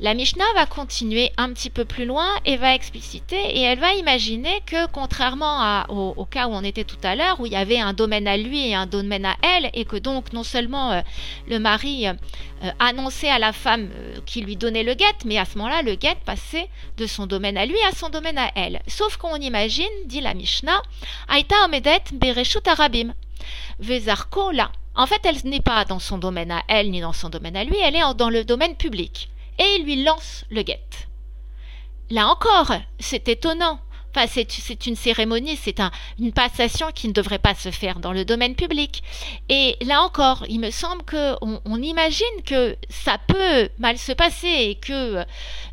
La 0.00 0.14
Mishnah 0.14 0.44
va 0.54 0.64
continuer 0.64 1.32
un 1.38 1.52
petit 1.52 1.70
peu 1.70 1.84
plus 1.84 2.04
loin 2.04 2.28
et 2.44 2.56
va 2.56 2.72
expliciter 2.72 3.34
et 3.34 3.62
elle 3.62 3.80
va 3.80 3.94
imaginer 3.94 4.60
que 4.64 4.86
contrairement 4.92 5.82
au, 5.88 6.24
cas 6.24 6.46
où 6.46 6.52
on 6.52 6.62
était 6.62 6.84
tout 6.84 7.00
à 7.02 7.16
l'heure, 7.16 7.40
où 7.40 7.46
il 7.46 7.52
y 7.52 7.56
avait 7.56 7.80
un 7.80 7.94
domaine 7.94 8.28
à 8.28 8.36
lui 8.36 8.68
et 8.68 8.76
un 8.76 8.86
domaine 8.86 9.26
à 9.26 9.34
elle, 9.42 9.70
et 9.74 9.84
que 9.84 9.96
donc 9.96 10.32
non 10.32 10.44
seulement 10.44 10.92
euh, 10.92 11.00
le 11.48 11.58
mari 11.58 12.06
euh, 12.06 12.14
annonçait 12.78 13.28
à 13.28 13.40
la 13.40 13.52
femme 13.52 13.90
euh, 13.92 14.14
qui 14.24 14.40
lui 14.40 14.54
donnait 14.54 14.84
le 14.84 14.94
guet, 14.94 15.04
mais 15.24 15.36
à 15.36 15.44
ce 15.44 15.58
moment-là, 15.58 15.82
le 15.82 15.96
guet 15.96 16.16
passait 16.24 16.68
de 16.96 17.08
son 17.08 17.26
domaine 17.26 17.58
à 17.58 17.66
lui 17.66 17.80
à 17.88 17.90
son 17.90 18.08
domaine 18.08 18.38
à 18.38 18.52
elle. 18.54 18.80
Sauf 18.86 19.16
qu'on 19.16 19.34
imagine, 19.34 19.86
dit 20.06 20.20
la 20.20 20.34
Mishnah, 20.34 20.80
Aïta 21.26 21.56
Omedet 21.64 22.04
Bereshut 22.12 22.68
Arabim. 22.68 23.14
Vezarko 23.80 24.52
là. 24.52 24.70
En 24.94 25.08
fait, 25.08 25.20
elle 25.24 25.38
n'est 25.42 25.60
pas 25.60 25.84
dans 25.84 25.98
son 25.98 26.18
domaine 26.18 26.52
à 26.52 26.62
elle 26.68 26.92
ni 26.92 27.00
dans 27.00 27.12
son 27.12 27.30
domaine 27.30 27.56
à 27.56 27.64
lui, 27.64 27.76
elle 27.82 27.96
est 27.96 28.14
dans 28.14 28.30
le 28.30 28.44
domaine 28.44 28.76
public 28.76 29.28
et 29.58 29.78
lui 29.78 30.02
lance 30.02 30.44
le 30.50 30.62
guet. 30.62 30.80
Là 32.10 32.28
encore, 32.28 32.72
c'est 32.98 33.28
étonnant. 33.28 33.80
Enfin, 34.14 34.26
c'est 34.26 34.86
une 34.86 34.96
cérémonie, 34.96 35.56
c'est 35.56 35.80
un, 35.80 35.90
une 36.18 36.32
passation 36.32 36.88
qui 36.94 37.08
ne 37.08 37.12
devrait 37.12 37.38
pas 37.38 37.54
se 37.54 37.70
faire 37.70 38.00
dans 38.00 38.12
le 38.12 38.24
domaine 38.24 38.54
public. 38.54 39.02
Et 39.50 39.76
là 39.82 40.02
encore, 40.02 40.44
il 40.48 40.60
me 40.60 40.70
semble 40.70 41.02
qu'on 41.04 41.60
on 41.64 41.82
imagine 41.82 42.42
que 42.46 42.74
ça 42.88 43.18
peut 43.18 43.68
mal 43.78 43.98
se 43.98 44.12
passer 44.12 44.48
et 44.48 44.74
que 44.76 45.24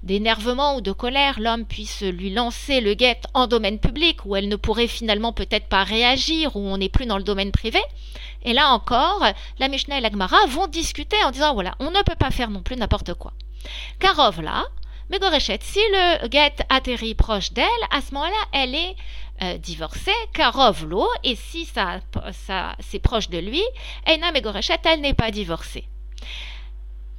d'énervement 0.03 0.75
ou 0.75 0.81
de 0.81 0.91
colère, 0.91 1.39
l'homme 1.39 1.65
puisse 1.65 2.01
lui 2.01 2.29
lancer 2.29 2.81
le 2.81 2.93
guet 2.93 3.21
en 3.33 3.47
domaine 3.47 3.79
public 3.79 4.25
où 4.25 4.35
elle 4.35 4.49
ne 4.49 4.57
pourrait 4.57 4.87
finalement 4.87 5.31
peut-être 5.31 5.67
pas 5.67 5.85
réagir, 5.85 6.57
où 6.57 6.59
on 6.59 6.77
n'est 6.77 6.89
plus 6.89 7.05
dans 7.05 7.17
le 7.17 7.23
domaine 7.23 7.51
privé. 7.53 7.79
Et 8.43 8.51
là 8.51 8.73
encore, 8.73 9.25
la 9.59 9.69
Mishnah 9.69 9.99
et 9.99 10.01
la 10.01 10.11
Gemara 10.11 10.45
vont 10.47 10.67
discuter 10.67 11.17
en 11.23 11.31
disant 11.31 11.53
voilà, 11.53 11.75
on 11.79 11.89
ne 11.89 12.03
peut 12.03 12.15
pas 12.19 12.31
faire 12.31 12.49
non 12.49 12.61
plus 12.61 12.75
n'importe 12.75 13.13
quoi. 13.13 13.31
Karov 13.99 14.41
là, 14.41 14.65
Megoreshet, 15.09 15.59
si 15.61 15.79
le 15.91 16.27
guet 16.27 16.55
atterrit 16.69 17.13
proche 17.13 17.51
d'elle, 17.51 17.65
à 17.91 18.01
ce 18.01 18.13
moment-là, 18.13 18.47
elle 18.53 18.73
est 18.73 18.95
euh, 19.43 19.57
divorcée, 19.57 20.11
Karov 20.33 20.85
l'eau, 20.87 21.07
et 21.23 21.35
si 21.35 21.65
ça, 21.65 21.99
ça 22.31 22.75
c'est 22.79 22.99
proche 22.99 23.29
de 23.29 23.37
lui, 23.37 23.61
Eina 24.07 24.31
Megoreshet, 24.31 24.79
elle 24.85 25.01
n'est 25.01 25.13
pas 25.13 25.29
divorcée. 25.29 25.87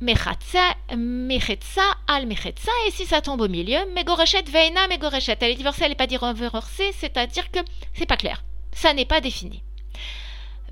Mechatsa, 0.01 0.75
al 0.89 2.27
mechetsa, 2.27 2.73
et 2.87 2.91
si 2.91 3.07
ça 3.07 3.23
tombe 3.23 3.41
au 3.41 3.49
milieu, 3.49 3.79
Megoreshet, 3.95 4.43
Veina 4.43 4.89
Megoreshet, 4.89 5.39
elle 5.41 5.53
est 5.53 5.57
divorcée, 5.57 5.85
elle 5.85 5.91
n'est 5.91 5.95
pas 5.95 6.07
divorcée, 6.07 6.93
c'est-à-dire 6.93 7.51
que 7.51 7.61
c'est 7.95 8.07
pas 8.07 8.17
clair, 8.17 8.43
ça 8.73 8.93
n'est 8.93 9.07
pas 9.07 9.21
défini. 9.21 9.63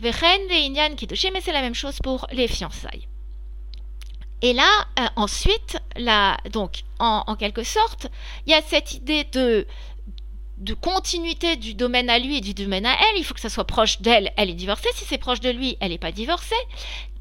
Vechen, 0.00 0.50
Inyan 0.50 0.96
Kiddushin, 0.96 1.30
mais 1.32 1.40
c'est 1.40 1.52
la 1.52 1.62
même 1.62 1.74
chose 1.74 1.98
pour 2.02 2.26
les 2.32 2.48
fiançailles. 2.48 3.06
Et 4.44 4.52
là, 4.52 4.86
euh, 5.00 5.06
ensuite, 5.16 5.78
donc, 6.52 6.82
en, 6.98 7.34
quelque 7.34 7.62
sorte, 7.62 8.08
il 8.46 8.50
y 8.50 8.54
a 8.54 8.60
cette 8.60 8.92
idée 8.92 9.24
de, 9.32 9.66
de 10.58 10.74
continuité 10.74 11.56
du 11.56 11.72
domaine 11.72 12.10
à 12.10 12.18
lui 12.18 12.36
et 12.36 12.40
du 12.42 12.52
domaine 12.52 12.84
à 12.84 12.92
elle. 12.92 13.18
Il 13.18 13.24
faut 13.24 13.32
que 13.32 13.40
ça 13.40 13.48
soit 13.48 13.66
proche 13.66 14.02
d'elle, 14.02 14.34
elle 14.36 14.50
est 14.50 14.52
divorcée. 14.54 14.90
Si 14.96 15.06
c'est 15.06 15.16
proche 15.16 15.40
de 15.40 15.48
lui, 15.48 15.78
elle 15.80 15.92
n'est 15.92 15.98
pas 15.98 16.12
divorcée. 16.12 16.54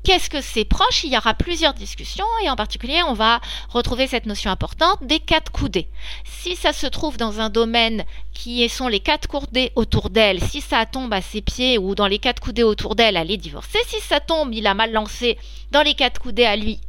Qu'est-ce 0.03 0.30
que 0.30 0.42
c'est 0.42 0.65
proche? 0.65 1.06
Il 1.06 1.13
y 1.13 1.18
aura 1.18 1.34
plusieurs 1.34 1.74
discussions 1.74 2.25
et 2.44 2.50
en 2.50 2.58
particulier, 2.58 3.01
on 3.08 3.13
va 3.13 3.39
retrouver 3.70 4.06
cette 4.06 4.25
notion 4.25 4.51
importante 4.51 5.01
des 5.03 5.20
quatre 5.20 5.50
coudées. 5.50 5.88
Si 6.25 6.58
ça 6.58 6.74
se 6.74 6.88
trouve 6.88 7.15
dans 7.15 7.39
un 7.39 7.50
domaine 7.50 8.03
qui 8.34 8.68
sont 8.68 8.89
les 8.89 9.00
quatre 9.00 9.30
coudées 9.30 9.72
autour 9.77 10.10
d'elle, 10.10 10.42
si 10.42 10.60
ça 10.60 10.86
tombe 10.86 11.13
à 11.13 11.22
ses 11.22 11.42
pieds 11.42 11.77
ou 11.77 11.96
dans 11.96 12.08
les 12.08 12.20
quatre 12.20 12.42
coudées 12.42 12.63
autour 12.63 12.96
d'elle, 12.96 13.15
elle 13.15 13.32
est 13.32 13.38
divorcée. 13.38 13.80
Si 13.88 14.01
ça 14.01 14.20
tombe, 14.20 14.53
il 14.53 14.68
a 14.68 14.74
mal 14.74 14.92
lancé 14.92 15.38
dans 15.72 15.84
les 15.84 15.94
quatre 15.94 16.20
coudées 16.20 16.44
à 16.44 16.58
lui, 16.58 16.82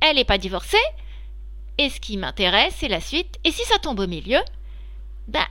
elle 0.00 0.16
n'est 0.16 0.24
pas 0.24 0.38
divorcée. 0.38 0.76
Et 1.78 1.90
ce 1.90 2.00
qui 2.00 2.16
m'intéresse, 2.16 2.74
c'est 2.78 2.88
la 2.88 3.00
suite. 3.00 3.38
Et 3.44 3.52
si 3.52 3.62
ça 3.64 3.78
tombe 3.78 4.00
au 4.00 4.06
milieu, 4.06 4.40
ben, 5.28 5.46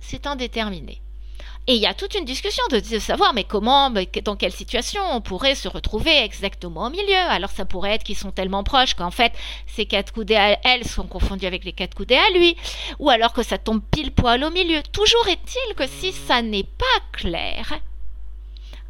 c'est 0.00 0.26
indéterminé. 0.26 1.00
Et 1.68 1.74
il 1.74 1.82
y 1.82 1.86
a 1.86 1.94
toute 1.94 2.14
une 2.14 2.24
discussion 2.24 2.62
de, 2.70 2.80
savoir, 3.00 3.34
mais 3.34 3.42
comment, 3.42 3.90
dans 3.90 4.36
quelle 4.36 4.52
situation 4.52 5.02
on 5.10 5.20
pourrait 5.20 5.56
se 5.56 5.66
retrouver 5.66 6.16
exactement 6.22 6.86
au 6.86 6.90
milieu. 6.90 7.16
Alors 7.28 7.50
ça 7.50 7.64
pourrait 7.64 7.94
être 7.94 8.04
qu'ils 8.04 8.16
sont 8.16 8.30
tellement 8.30 8.62
proches 8.62 8.94
qu'en 8.94 9.10
fait, 9.10 9.32
ces 9.66 9.84
quatre 9.84 10.12
coudées 10.12 10.36
à 10.36 10.60
elle 10.62 10.86
sont 10.86 11.08
confondus 11.08 11.46
avec 11.46 11.64
les 11.64 11.72
quatre 11.72 11.96
coudées 11.96 12.18
à 12.18 12.30
lui. 12.38 12.56
Ou 13.00 13.10
alors 13.10 13.32
que 13.32 13.42
ça 13.42 13.58
tombe 13.58 13.82
pile 13.90 14.12
poil 14.12 14.44
au 14.44 14.50
milieu. 14.50 14.80
Toujours 14.92 15.26
est-il 15.26 15.74
que 15.74 15.88
si 15.88 16.12
ça 16.12 16.40
n'est 16.40 16.62
pas 16.62 17.00
clair, 17.12 17.80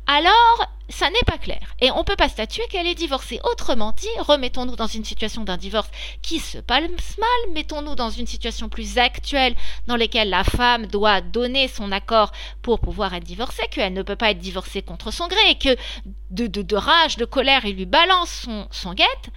alors 0.06 0.66
ça 0.88 1.10
n'est 1.10 1.16
pas 1.26 1.38
clair. 1.38 1.74
Et 1.80 1.90
on 1.90 1.98
ne 1.98 2.02
peut 2.04 2.16
pas 2.16 2.28
statuer 2.28 2.62
qu'elle 2.70 2.86
est 2.86 2.94
divorcée. 2.94 3.40
Autrement 3.50 3.92
dit, 3.92 4.08
remettons-nous 4.20 4.76
dans 4.76 4.86
une 4.86 5.04
situation 5.04 5.42
d'un 5.42 5.56
divorce 5.56 5.88
qui 6.22 6.38
se 6.38 6.58
passe 6.58 6.82
mal, 7.18 7.52
mettons-nous 7.54 7.96
dans 7.96 8.10
une 8.10 8.26
situation 8.26 8.68
plus 8.68 8.98
actuelle 8.98 9.54
dans 9.86 9.96
laquelle 9.96 10.30
la 10.30 10.44
femme 10.44 10.86
doit 10.86 11.20
donner 11.20 11.68
son 11.68 11.90
accord 11.90 12.30
pour 12.62 12.78
pouvoir 12.78 13.14
être 13.14 13.24
divorcée, 13.24 13.66
qu'elle 13.70 13.94
ne 13.94 14.02
peut 14.02 14.16
pas 14.16 14.30
être 14.30 14.38
divorcée 14.38 14.82
contre 14.82 15.10
son 15.10 15.26
gré, 15.26 15.50
et 15.50 15.58
que 15.58 15.76
de, 16.30 16.46
de, 16.46 16.76
rage, 16.76 17.16
de 17.16 17.24
colère, 17.24 17.64
il 17.64 17.76
lui 17.76 17.86
balance 17.86 18.30
son, 18.30 18.68
son 18.70 18.94
guette. 18.94 19.30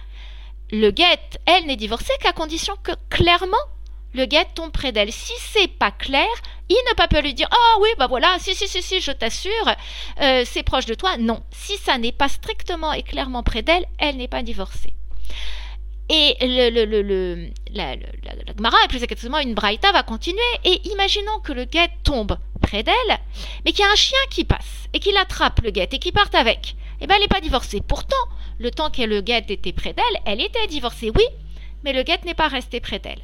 Le 0.70 0.90
guette, 0.92 1.40
elle 1.46 1.66
n'est 1.66 1.76
divorcée 1.76 2.12
qu'à 2.20 2.32
condition 2.32 2.76
que 2.82 2.92
clairement 3.08 3.56
le 4.12 4.26
guet 4.26 4.46
tombe 4.54 4.72
près 4.72 4.92
d'elle. 4.92 5.12
Si 5.12 5.32
c'est 5.38 5.68
pas 5.68 5.90
clair, 5.90 6.28
il 6.68 6.82
ne 6.88 6.94
peut 6.94 7.06
pas 7.08 7.20
lui 7.20 7.34
dire 7.34 7.48
Ah 7.50 7.78
oui, 7.80 7.88
bah 7.98 8.06
voilà, 8.06 8.36
si, 8.38 8.54
si, 8.54 8.68
si, 8.68 8.82
si, 8.82 9.00
je 9.00 9.12
t'assure, 9.12 9.52
euh, 10.20 10.44
c'est 10.44 10.62
proche 10.62 10.86
de 10.86 10.94
toi. 10.94 11.16
Non, 11.18 11.42
si 11.50 11.76
ça 11.76 11.98
n'est 11.98 12.12
pas 12.12 12.28
strictement 12.28 12.92
et 12.92 13.02
clairement 13.02 13.42
près 13.42 13.62
d'elle, 13.62 13.86
elle 13.98 14.16
n'est 14.16 14.28
pas 14.28 14.42
divorcée. 14.42 14.94
Et 16.12 16.36
le, 16.40 16.70
le, 16.70 17.02
le, 17.02 17.50
la, 17.72 17.94
la, 17.94 18.54
Gemara, 18.56 18.76
et 18.84 18.88
plus 18.88 19.02
exactement 19.02 19.38
une 19.38 19.54
Braïta, 19.54 19.92
va 19.92 20.02
continuer. 20.02 20.40
Et 20.64 20.80
imaginons 20.88 21.38
que 21.44 21.52
le 21.52 21.64
guet 21.64 21.88
tombe 22.02 22.36
près 22.60 22.82
d'elle, 22.82 23.18
mais 23.64 23.70
qu'il 23.70 23.84
y 23.84 23.88
a 23.88 23.92
un 23.92 23.96
chien 23.96 24.18
qui 24.30 24.44
passe 24.44 24.88
et 24.92 24.98
qu'il 24.98 25.16
attrape 25.16 25.60
le 25.60 25.70
guet 25.70 25.88
et 25.92 25.98
qui 26.00 26.10
part 26.10 26.30
avec. 26.32 26.74
Eh 27.00 27.06
bien, 27.06 27.14
elle 27.14 27.22
n'est 27.22 27.28
pas 27.28 27.40
divorcée. 27.40 27.80
Pourtant, 27.80 28.16
le 28.58 28.72
temps 28.72 28.90
que 28.90 29.02
le 29.02 29.20
guet 29.20 29.46
était 29.48 29.72
près 29.72 29.92
d'elle, 29.92 30.04
elle 30.26 30.40
était 30.40 30.66
divorcée, 30.66 31.12
oui, 31.14 31.24
mais 31.84 31.92
le 31.92 32.02
guet 32.02 32.20
n'est 32.24 32.34
pas 32.34 32.48
resté 32.48 32.80
près 32.80 32.98
d'elle. 32.98 33.20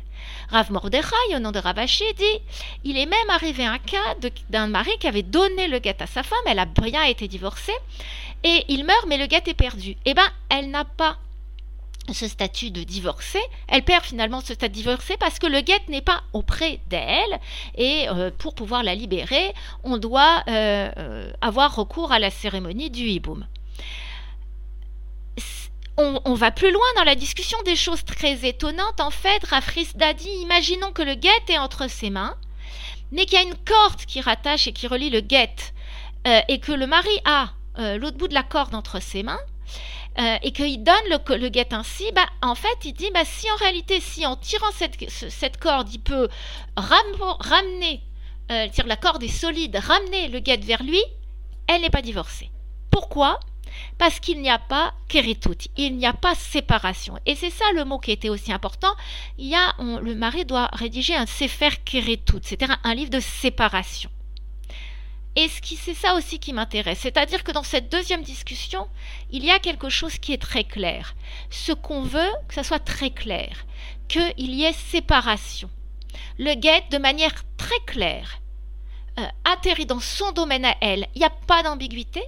Rav 0.50 0.70
Mordechai, 0.72 1.34
au 1.34 1.38
nom 1.38 1.52
de 1.52 1.58
Ravashi, 1.58 2.04
dit 2.16 2.40
Il 2.84 2.98
est 2.98 3.06
même 3.06 3.30
arrivé 3.30 3.64
un 3.64 3.78
cas 3.78 4.14
d'un 4.50 4.66
mari 4.66 4.92
qui 5.00 5.08
avait 5.08 5.22
donné 5.22 5.68
le 5.68 5.78
guet 5.78 6.02
à 6.02 6.06
sa 6.06 6.22
femme, 6.22 6.38
elle 6.46 6.58
a 6.58 6.66
bien 6.66 7.04
été 7.04 7.28
divorcée, 7.28 7.76
et 8.44 8.64
il 8.68 8.84
meurt, 8.84 9.06
mais 9.08 9.18
le 9.18 9.26
guet 9.26 9.42
est 9.46 9.54
perdu. 9.54 9.96
Eh 10.04 10.14
bien, 10.14 10.28
elle 10.48 10.70
n'a 10.70 10.84
pas 10.84 11.18
ce 12.12 12.28
statut 12.28 12.70
de 12.70 12.84
divorcée, 12.84 13.42
elle 13.68 13.82
perd 13.82 14.04
finalement 14.04 14.40
ce 14.40 14.54
statut 14.54 14.68
de 14.68 14.74
divorcée 14.74 15.16
parce 15.18 15.38
que 15.38 15.46
le 15.46 15.60
guet 15.60 15.80
n'est 15.88 16.02
pas 16.02 16.22
auprès 16.32 16.80
d'elle 16.88 17.40
et 17.76 18.08
euh, 18.08 18.30
pour 18.36 18.54
pouvoir 18.54 18.82
la 18.82 18.94
libérer, 18.94 19.52
on 19.82 19.98
doit 19.98 20.42
euh, 20.48 20.90
euh, 20.96 21.32
avoir 21.40 21.74
recours 21.74 22.12
à 22.12 22.18
la 22.18 22.30
cérémonie 22.30 22.90
du 22.90 23.02
hiboum. 23.02 23.46
On, 25.98 26.34
va 26.34 26.50
plus 26.50 26.70
loin 26.70 26.86
dans 26.96 27.04
la 27.04 27.14
discussion 27.14 27.56
des 27.64 27.74
choses 27.74 28.04
très 28.04 28.46
étonnantes. 28.46 29.00
En 29.00 29.10
fait, 29.10 29.42
Rafris 29.46 29.88
dit 30.18 30.28
imaginons 30.42 30.92
que 30.92 31.00
le 31.00 31.14
guet 31.14 31.30
est 31.48 31.56
entre 31.56 31.88
ses 31.88 32.10
mains, 32.10 32.36
mais 33.12 33.24
qu'il 33.24 33.38
y 33.38 33.42
a 33.42 33.44
une 33.44 33.54
corde 33.54 34.04
qui 34.06 34.20
rattache 34.20 34.66
et 34.66 34.72
qui 34.72 34.86
relie 34.88 35.08
le 35.08 35.20
guet, 35.20 35.54
et 36.26 36.60
que 36.60 36.72
le 36.72 36.86
mari 36.86 37.18
a 37.24 37.48
l'autre 37.96 38.18
bout 38.18 38.28
de 38.28 38.34
la 38.34 38.42
corde 38.42 38.74
entre 38.74 39.00
ses 39.00 39.22
mains, 39.22 39.40
euh, 40.18 40.38
et 40.42 40.50
qu'il 40.50 40.82
donne 40.82 40.94
le, 41.10 41.48
guet 41.50 41.74
ainsi, 41.74 42.10
bah, 42.14 42.24
en 42.40 42.54
fait, 42.54 42.78
il 42.84 42.94
dit, 42.94 43.10
bah, 43.12 43.26
si 43.26 43.50
en 43.50 43.56
réalité, 43.56 44.00
si 44.00 44.24
en 44.24 44.34
tirant 44.34 44.70
cette, 44.72 45.58
corde, 45.58 45.92
il 45.92 45.98
peut 45.98 46.28
ramener, 46.74 48.00
euh, 48.50 48.66
la 48.86 48.96
corde 48.96 49.22
est 49.22 49.28
solide, 49.28 49.76
ramener 49.76 50.28
le 50.28 50.38
guet 50.38 50.56
vers 50.56 50.82
lui, 50.82 51.02
elle 51.66 51.82
n'est 51.82 51.90
pas 51.90 52.00
divorcée. 52.00 52.50
Pourquoi? 52.90 53.40
Parce 53.98 54.20
qu'il 54.20 54.40
n'y 54.40 54.50
a 54.50 54.58
pas 54.58 54.94
kéritut, 55.08 55.68
il 55.76 55.96
n'y 55.96 56.06
a 56.06 56.12
pas 56.12 56.34
séparation. 56.34 57.18
Et 57.26 57.34
c'est 57.34 57.50
ça 57.50 57.64
le 57.74 57.84
mot 57.84 57.98
qui 57.98 58.12
était 58.12 58.28
aussi 58.28 58.52
important. 58.52 58.94
Il 59.38 59.46
y 59.46 59.54
a, 59.54 59.74
le 59.78 60.14
mari 60.14 60.44
doit 60.44 60.68
rédiger 60.72 61.14
un 61.14 61.26
sefer 61.26 61.70
kéritut, 61.84 62.40
c'est-à-dire 62.42 62.78
un 62.84 62.94
livre 62.94 63.10
de 63.10 63.20
séparation. 63.20 64.10
Et 65.38 65.48
c'est 65.48 65.94
ça 65.94 66.14
aussi 66.14 66.38
qui 66.38 66.54
m'intéresse. 66.54 67.00
C'est-à-dire 67.00 67.44
que 67.44 67.52
dans 67.52 67.62
cette 67.62 67.92
deuxième 67.92 68.22
discussion, 68.22 68.88
il 69.30 69.44
y 69.44 69.50
a 69.50 69.58
quelque 69.58 69.90
chose 69.90 70.18
qui 70.18 70.32
est 70.32 70.40
très 70.40 70.64
clair. 70.64 71.14
Ce 71.50 71.72
qu'on 71.72 72.02
veut, 72.02 72.32
que 72.48 72.54
ça 72.54 72.64
soit 72.64 72.78
très 72.78 73.10
clair, 73.10 73.66
qu'il 74.08 74.32
y 74.38 74.64
ait 74.64 74.72
séparation. 74.72 75.68
Le 76.38 76.54
guet, 76.54 76.84
de 76.90 76.96
manière 76.96 77.34
très 77.58 77.78
claire, 77.86 78.40
euh, 79.18 79.26
atterrit 79.44 79.84
dans 79.84 80.00
son 80.00 80.32
domaine 80.32 80.64
à 80.64 80.74
elle. 80.80 81.06
Il 81.14 81.18
n'y 81.18 81.24
a 81.24 81.30
pas 81.30 81.62
d'ambiguïté. 81.62 82.22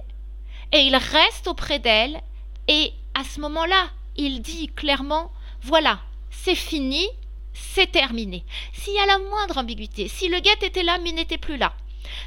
Et 0.71 0.81
il 0.81 0.95
reste 0.95 1.47
auprès 1.47 1.79
d'elle. 1.79 2.21
Et 2.67 2.93
à 3.13 3.23
ce 3.23 3.39
moment-là, 3.41 3.89
il 4.15 4.41
dit 4.41 4.67
clairement, 4.67 5.31
voilà, 5.61 5.99
c'est 6.29 6.55
fini, 6.55 7.07
c'est 7.53 7.91
terminé. 7.91 8.43
S'il 8.73 8.93
y 8.93 8.99
a 8.99 9.05
la 9.05 9.19
moindre 9.19 9.57
ambiguïté, 9.57 10.07
si 10.07 10.27
le 10.27 10.39
guet 10.39 10.57
était 10.61 10.83
là 10.83 10.97
mais 11.03 11.11
n'était 11.11 11.37
plus 11.37 11.57
là, 11.57 11.73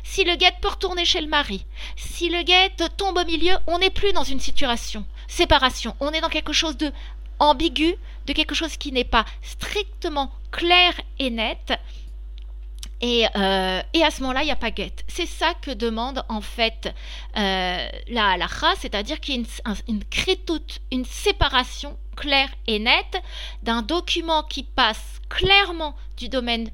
si 0.02 0.24
le 0.24 0.36
guet 0.36 0.54
peut 0.60 0.68
retourner 0.68 1.04
chez 1.04 1.20
le 1.20 1.28
mari, 1.28 1.64
si 1.96 2.28
le 2.28 2.42
guet 2.42 2.72
tombe 2.96 3.18
au 3.18 3.24
milieu, 3.24 3.54
on 3.66 3.78
n'est 3.78 3.90
plus 3.90 4.12
dans 4.12 4.24
une 4.24 4.40
situation 4.40 5.04
séparation, 5.28 5.96
on 6.00 6.10
est 6.10 6.20
dans 6.20 6.28
quelque 6.28 6.52
chose 6.52 6.76
de 6.76 6.92
ambigu, 7.38 7.96
de 8.26 8.32
quelque 8.32 8.54
chose 8.54 8.76
qui 8.76 8.92
n'est 8.92 9.04
pas 9.04 9.24
strictement 9.40 10.30
clair 10.50 10.92
et 11.18 11.30
net. 11.30 11.72
Et, 13.02 13.26
euh, 13.36 13.82
à 13.82 14.10
ce 14.10 14.22
moment-là, 14.22 14.42
il 14.42 14.46
n'y 14.46 14.52
a 14.52 14.56
pas 14.56 14.70
guette. 14.70 15.04
C'est 15.08 15.26
ça 15.26 15.54
que 15.60 15.72
demande 15.72 16.24
en 16.28 16.40
fait 16.40 16.94
euh, 17.36 17.88
la 18.08 18.30
halakha, 18.30 18.74
c'est-à-dire 18.78 19.20
qu'il 19.20 19.40
y 19.40 19.46
a 19.64 19.74
une 20.92 21.04
séparation 21.04 21.98
claire 22.16 22.50
et 22.66 22.78
nette 22.78 23.22
d'un 23.62 23.82
document 23.82 24.42
qui 24.44 24.62
passe 24.62 25.20
clairement 25.28 25.96
du 26.16 26.28
domaine 26.28 26.70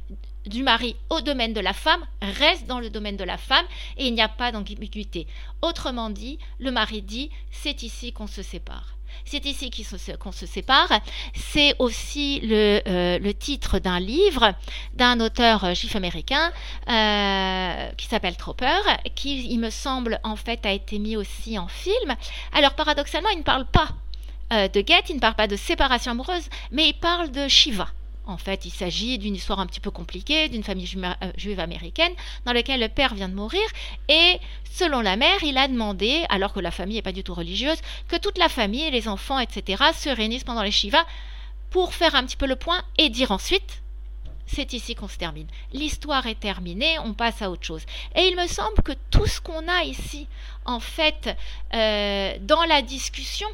du 0.46 0.62
mari 0.62 0.96
au 1.10 1.20
domaine 1.20 1.52
de 1.52 1.60
la 1.60 1.74
femme 1.74 2.04
reste 2.22 2.66
dans 2.66 2.80
le 2.80 2.90
domaine 2.90 3.16
de 3.16 3.24
la 3.24 3.36
femme 3.36 3.66
et 3.96 4.06
il 4.06 4.14
n'y 4.14 4.22
a 4.22 4.28
pas 4.28 4.50
d'ambiguïté. 4.50 5.26
Autrement 5.62 6.10
dit, 6.10 6.38
le 6.58 6.70
mari 6.70 7.02
dit 7.02 7.30
c'est 7.50 7.82
ici 7.82 8.12
qu'on 8.12 8.26
se 8.26 8.42
sépare. 8.42 8.97
C'est 9.24 9.44
ici 9.44 9.70
qu'on 10.18 10.32
se, 10.32 10.46
sépare. 10.46 11.00
C'est 11.34 11.74
aussi 11.78 12.40
le, 12.42 12.80
euh, 12.86 13.32
titre 13.38 13.78
d'un 13.78 14.00
livre 14.00 14.54
d'un 14.94 15.20
auteur 15.20 15.64
euh, 15.64 15.74
juif 15.74 15.96
américain 15.96 16.50
euh, 16.88 17.90
qui 17.96 18.06
s'appelle 18.06 18.36
Tropper, 18.36 18.80
qui, 19.14 19.50
il 19.50 19.58
me 19.58 19.70
semble, 19.70 20.18
en 20.24 20.36
fait, 20.36 20.64
a 20.64 20.72
été 20.72 20.98
mis 20.98 21.16
aussi 21.16 21.58
en 21.58 21.68
film. 21.68 22.16
Alors, 22.52 22.74
paradoxalement, 22.74 23.28
il 23.30 23.38
ne 23.38 23.42
parle 23.42 23.66
pas 23.66 23.88
de 24.50 24.82
Get, 24.86 25.02
il 25.10 25.16
ne 25.16 25.20
parle 25.20 25.34
pas 25.34 25.46
de 25.46 25.56
séparation 25.56 26.12
amoureuse, 26.12 26.48
mais 26.70 26.88
il 26.88 26.94
parle 26.94 27.30
de 27.30 27.48
Shiva. 27.48 27.88
En 28.28 28.36
fait, 28.36 28.66
il 28.66 28.70
s'agit 28.70 29.16
d'une 29.16 29.34
histoire 29.34 29.58
un 29.58 29.66
petit 29.66 29.80
peu 29.80 29.90
compliquée, 29.90 30.50
d'une 30.50 30.62
famille 30.62 30.86
euh, 30.96 31.32
juive 31.38 31.60
américaine, 31.60 32.12
dans 32.44 32.52
laquelle 32.52 32.78
le 32.78 32.88
père 32.88 33.14
vient 33.14 33.28
de 33.30 33.34
mourir, 33.34 33.66
et 34.08 34.38
selon 34.70 35.00
la 35.00 35.16
mère, 35.16 35.42
il 35.42 35.56
a 35.56 35.66
demandé, 35.66 36.26
alors 36.28 36.52
que 36.52 36.60
la 36.60 36.70
famille 36.70 36.96
n'est 36.96 37.02
pas 37.02 37.12
du 37.12 37.24
tout 37.24 37.32
religieuse, 37.32 37.78
que 38.06 38.16
toute 38.16 38.36
la 38.36 38.50
famille, 38.50 38.90
les 38.90 39.08
enfants, 39.08 39.38
etc., 39.38 39.82
se 39.98 40.10
réunissent 40.10 40.44
pendant 40.44 40.62
les 40.62 40.70
Shiva 40.70 41.06
pour 41.70 41.94
faire 41.94 42.14
un 42.14 42.24
petit 42.24 42.36
peu 42.36 42.46
le 42.46 42.56
point 42.56 42.82
et 42.98 43.08
dire 43.08 43.32
ensuite 43.32 43.80
c'est 44.46 44.72
ici 44.72 44.94
qu'on 44.94 45.08
se 45.08 45.18
termine. 45.18 45.46
L'histoire 45.74 46.26
est 46.26 46.40
terminée, 46.40 46.98
on 47.04 47.12
passe 47.12 47.42
à 47.42 47.50
autre 47.50 47.64
chose. 47.64 47.82
Et 48.14 48.28
il 48.28 48.36
me 48.36 48.46
semble 48.46 48.82
que 48.82 48.92
tout 49.10 49.26
ce 49.26 49.42
qu'on 49.42 49.68
a 49.68 49.84
ici, 49.84 50.26
en 50.64 50.80
fait, 50.80 51.36
euh, 51.74 52.34
dans 52.40 52.64
la 52.64 52.80
discussion, 52.80 53.48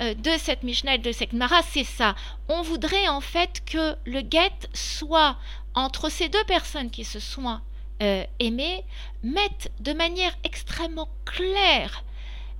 de 0.00 0.30
cette 0.38 0.62
Mishnah 0.62 0.98
de 0.98 1.12
cette 1.12 1.32
Mara, 1.32 1.62
c'est 1.62 1.84
ça. 1.84 2.14
On 2.48 2.62
voudrait 2.62 3.08
en 3.08 3.20
fait 3.20 3.62
que 3.64 3.96
le 4.04 4.22
guet 4.22 4.52
soit 4.72 5.36
entre 5.74 6.08
ces 6.08 6.28
deux 6.28 6.44
personnes 6.44 6.90
qui 6.90 7.04
se 7.04 7.20
sont 7.20 7.60
euh, 8.02 8.24
aimées, 8.38 8.84
mette 9.22 9.70
de 9.80 9.92
manière 9.92 10.36
extrêmement 10.44 11.08
claire, 11.24 12.04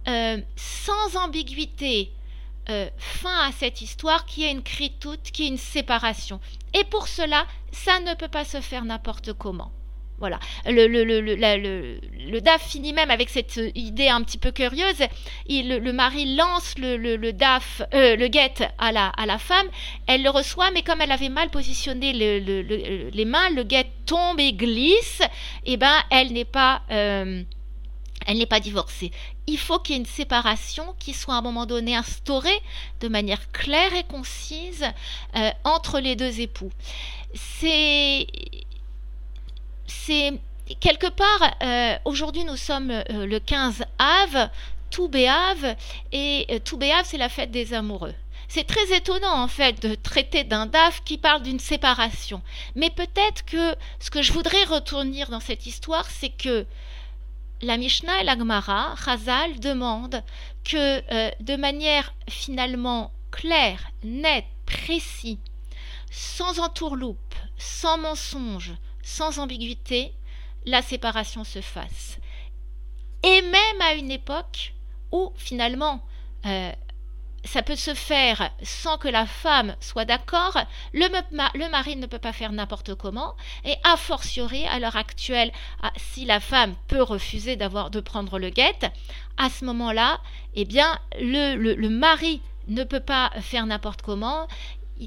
euh, 0.08 0.40
sans 0.56 1.16
ambiguïté, 1.16 2.12
fin 2.96 3.48
à 3.48 3.52
cette 3.52 3.82
histoire 3.82 4.24
qui 4.24 4.44
est 4.44 4.50
une 4.50 4.62
critoute, 4.62 5.30
qui 5.32 5.44
est 5.44 5.48
une 5.48 5.58
séparation. 5.58 6.40
Et 6.72 6.84
pour 6.84 7.08
cela, 7.08 7.46
ça 7.72 8.00
ne 8.00 8.14
peut 8.14 8.28
pas 8.28 8.44
se 8.44 8.60
faire 8.60 8.84
n'importe 8.84 9.34
comment. 9.34 9.70
Voilà. 10.18 10.38
Le, 10.66 10.86
le, 10.86 11.04
le, 11.04 11.20
le, 11.20 12.40
DAF 12.40 12.68
finit 12.68 12.92
même 12.92 13.10
avec 13.10 13.28
cette 13.28 13.60
idée 13.74 14.08
un 14.08 14.22
petit 14.22 14.38
peu 14.38 14.52
curieuse. 14.52 15.02
Le, 15.48 15.92
mari 15.92 16.36
lance 16.36 16.74
le, 16.78 17.32
DAF, 17.32 17.82
euh, 17.92 18.16
le 18.16 18.28
guet 18.28 18.54
à 18.78 18.92
la, 18.92 19.08
à 19.08 19.26
la 19.26 19.38
femme. 19.38 19.66
Elle 20.06 20.22
le 20.22 20.30
reçoit, 20.30 20.70
mais 20.70 20.82
comme 20.82 21.00
elle 21.00 21.12
avait 21.12 21.28
mal 21.28 21.50
positionné 21.50 22.12
les 22.12 23.24
mains, 23.24 23.50
le 23.50 23.64
guet 23.64 23.90
tombe 24.06 24.38
et 24.38 24.52
glisse. 24.52 25.20
Et 25.66 25.72
eh 25.72 25.76
ben, 25.76 25.96
elle 26.10 26.32
n'est 26.32 26.44
pas. 26.44 26.82
Euh, 26.90 27.42
elle 28.26 28.38
n'est 28.38 28.46
pas 28.46 28.60
divorcée. 28.60 29.10
Il 29.46 29.58
faut 29.58 29.78
qu'il 29.78 29.94
y 29.94 29.98
ait 29.98 30.00
une 30.00 30.06
séparation 30.06 30.94
qui 30.98 31.12
soit 31.12 31.34
à 31.34 31.38
un 31.38 31.42
moment 31.42 31.66
donné 31.66 31.94
instaurée 31.94 32.58
de 33.00 33.08
manière 33.08 33.50
claire 33.52 33.94
et 33.94 34.04
concise 34.04 34.84
euh, 35.36 35.50
entre 35.64 36.00
les 36.00 36.16
deux 36.16 36.40
époux. 36.40 36.70
C'est 37.34 38.26
c'est 39.86 40.32
quelque 40.80 41.08
part, 41.08 41.54
euh, 41.62 41.96
aujourd'hui 42.04 42.44
nous 42.44 42.56
sommes 42.56 42.90
euh, 42.90 43.26
le 43.26 43.38
15 43.38 43.84
Av, 43.98 44.50
tout 44.90 45.08
Béave, 45.08 45.76
et 46.12 46.46
euh, 46.50 46.58
tout 46.58 46.76
Béave 46.76 47.04
c'est 47.04 47.18
la 47.18 47.28
fête 47.28 47.50
des 47.50 47.74
amoureux. 47.74 48.14
C'est 48.48 48.66
très 48.66 48.96
étonnant 48.96 49.42
en 49.42 49.48
fait 49.48 49.82
de 49.82 49.94
traiter 49.94 50.44
d'un 50.44 50.66
DAF 50.66 51.02
qui 51.04 51.18
parle 51.18 51.42
d'une 51.42 51.58
séparation. 51.58 52.40
Mais 52.76 52.90
peut-être 52.90 53.44
que 53.44 53.74
ce 53.98 54.10
que 54.10 54.22
je 54.22 54.32
voudrais 54.32 54.64
retourner 54.64 55.24
dans 55.26 55.40
cette 55.40 55.66
histoire, 55.66 56.08
c'est 56.08 56.28
que 56.28 56.66
la 57.62 57.76
Mishnah 57.76 58.20
et 58.20 58.24
la 58.24 58.38
Gemara, 58.38 58.94
Chazal, 59.02 59.58
demandent 59.58 60.22
que 60.62 61.00
de 61.42 61.56
manière 61.56 62.12
finalement 62.28 63.10
claire, 63.30 63.90
nette, 64.04 64.44
précise, 64.66 65.38
sans 66.10 66.60
entourloupe, 66.60 67.34
sans 67.56 67.98
mensonge, 67.98 68.74
sans 69.04 69.38
ambiguïté, 69.38 70.12
la 70.64 70.82
séparation 70.82 71.44
se 71.44 71.60
fasse. 71.60 72.18
Et 73.22 73.42
même 73.42 73.80
à 73.80 73.94
une 73.94 74.10
époque 74.10 74.74
où 75.12 75.32
finalement 75.36 76.02
euh, 76.46 76.72
ça 77.44 77.62
peut 77.62 77.76
se 77.76 77.94
faire 77.94 78.50
sans 78.62 78.98
que 78.98 79.08
la 79.08 79.26
femme 79.26 79.76
soit 79.80 80.04
d'accord, 80.04 80.58
le, 80.92 81.06
le, 81.54 81.70
mari 81.70 81.96
ne 81.96 82.06
peut 82.06 82.18
pas 82.18 82.32
faire 82.32 82.52
n'importe 82.52 82.94
comment, 82.94 83.34
et 83.64 83.76
a 83.84 83.96
fortiori 83.96 84.66
à 84.66 84.78
l'heure 84.78 84.96
actuelle, 84.96 85.52
ah, 85.82 85.92
si 85.96 86.24
la 86.24 86.40
femme 86.40 86.74
peut 86.88 87.02
refuser 87.02 87.56
d'avoir 87.56 87.90
de 87.90 88.00
prendre 88.00 88.38
le 88.38 88.50
guet, 88.50 88.90
à 89.36 89.50
ce 89.50 89.64
moment-là, 89.66 90.20
eh 90.54 90.64
bien 90.64 90.98
le, 91.20 91.54
le, 91.56 91.88
mari 91.90 92.40
ne 92.68 92.84
peut 92.84 93.00
pas 93.00 93.30
faire 93.40 93.66
n'importe 93.66 94.02
comment, 94.02 94.48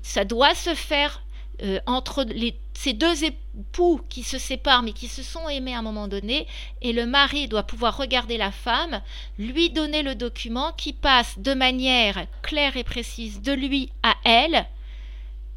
ça 0.03 0.23
doit 0.23 0.53
se 0.53 0.75
faire 0.75 1.23
euh, 1.63 1.79
entre 1.87 2.25
ces 2.73 2.93
deux 2.93 3.23
époux 3.23 4.01
qui 4.09 4.23
se 4.23 4.37
séparent 4.37 4.83
mais 4.83 4.93
qui 4.93 5.07
se 5.07 5.23
sont 5.23 5.49
aimés 5.49 5.73
à 5.73 5.79
un 5.79 5.83
moment 5.83 6.07
donné, 6.07 6.47
et 6.81 6.93
le 6.93 7.05
mari 7.05 7.47
doit 7.47 7.63
pouvoir 7.63 7.97
regarder 7.97 8.37
la 8.37 8.51
femme, 8.51 9.01
lui 9.39 9.69
donner 9.69 10.03
le 10.03 10.15
document 10.15 10.71
qui 10.73 10.93
passe 10.93 11.39
de 11.39 11.53
manière 11.53 12.27
claire 12.43 12.77
et 12.77 12.83
précise 12.83 13.41
de 13.41 13.53
lui 13.53 13.89
à 14.03 14.15
elle, 14.23 14.65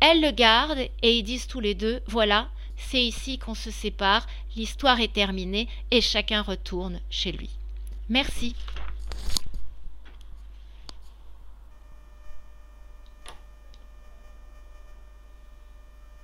elle 0.00 0.22
le 0.22 0.30
garde 0.30 0.78
et 1.02 1.18
ils 1.18 1.22
disent 1.22 1.46
tous 1.46 1.60
les 1.60 1.74
deux, 1.74 2.00
voilà, 2.06 2.48
c'est 2.76 3.02
ici 3.04 3.38
qu'on 3.38 3.54
se 3.54 3.70
sépare, 3.70 4.26
l'histoire 4.56 5.00
est 5.00 5.12
terminée 5.12 5.68
et 5.90 6.00
chacun 6.00 6.40
retourne 6.40 7.00
chez 7.10 7.32
lui. 7.32 7.50
Merci. 8.08 8.54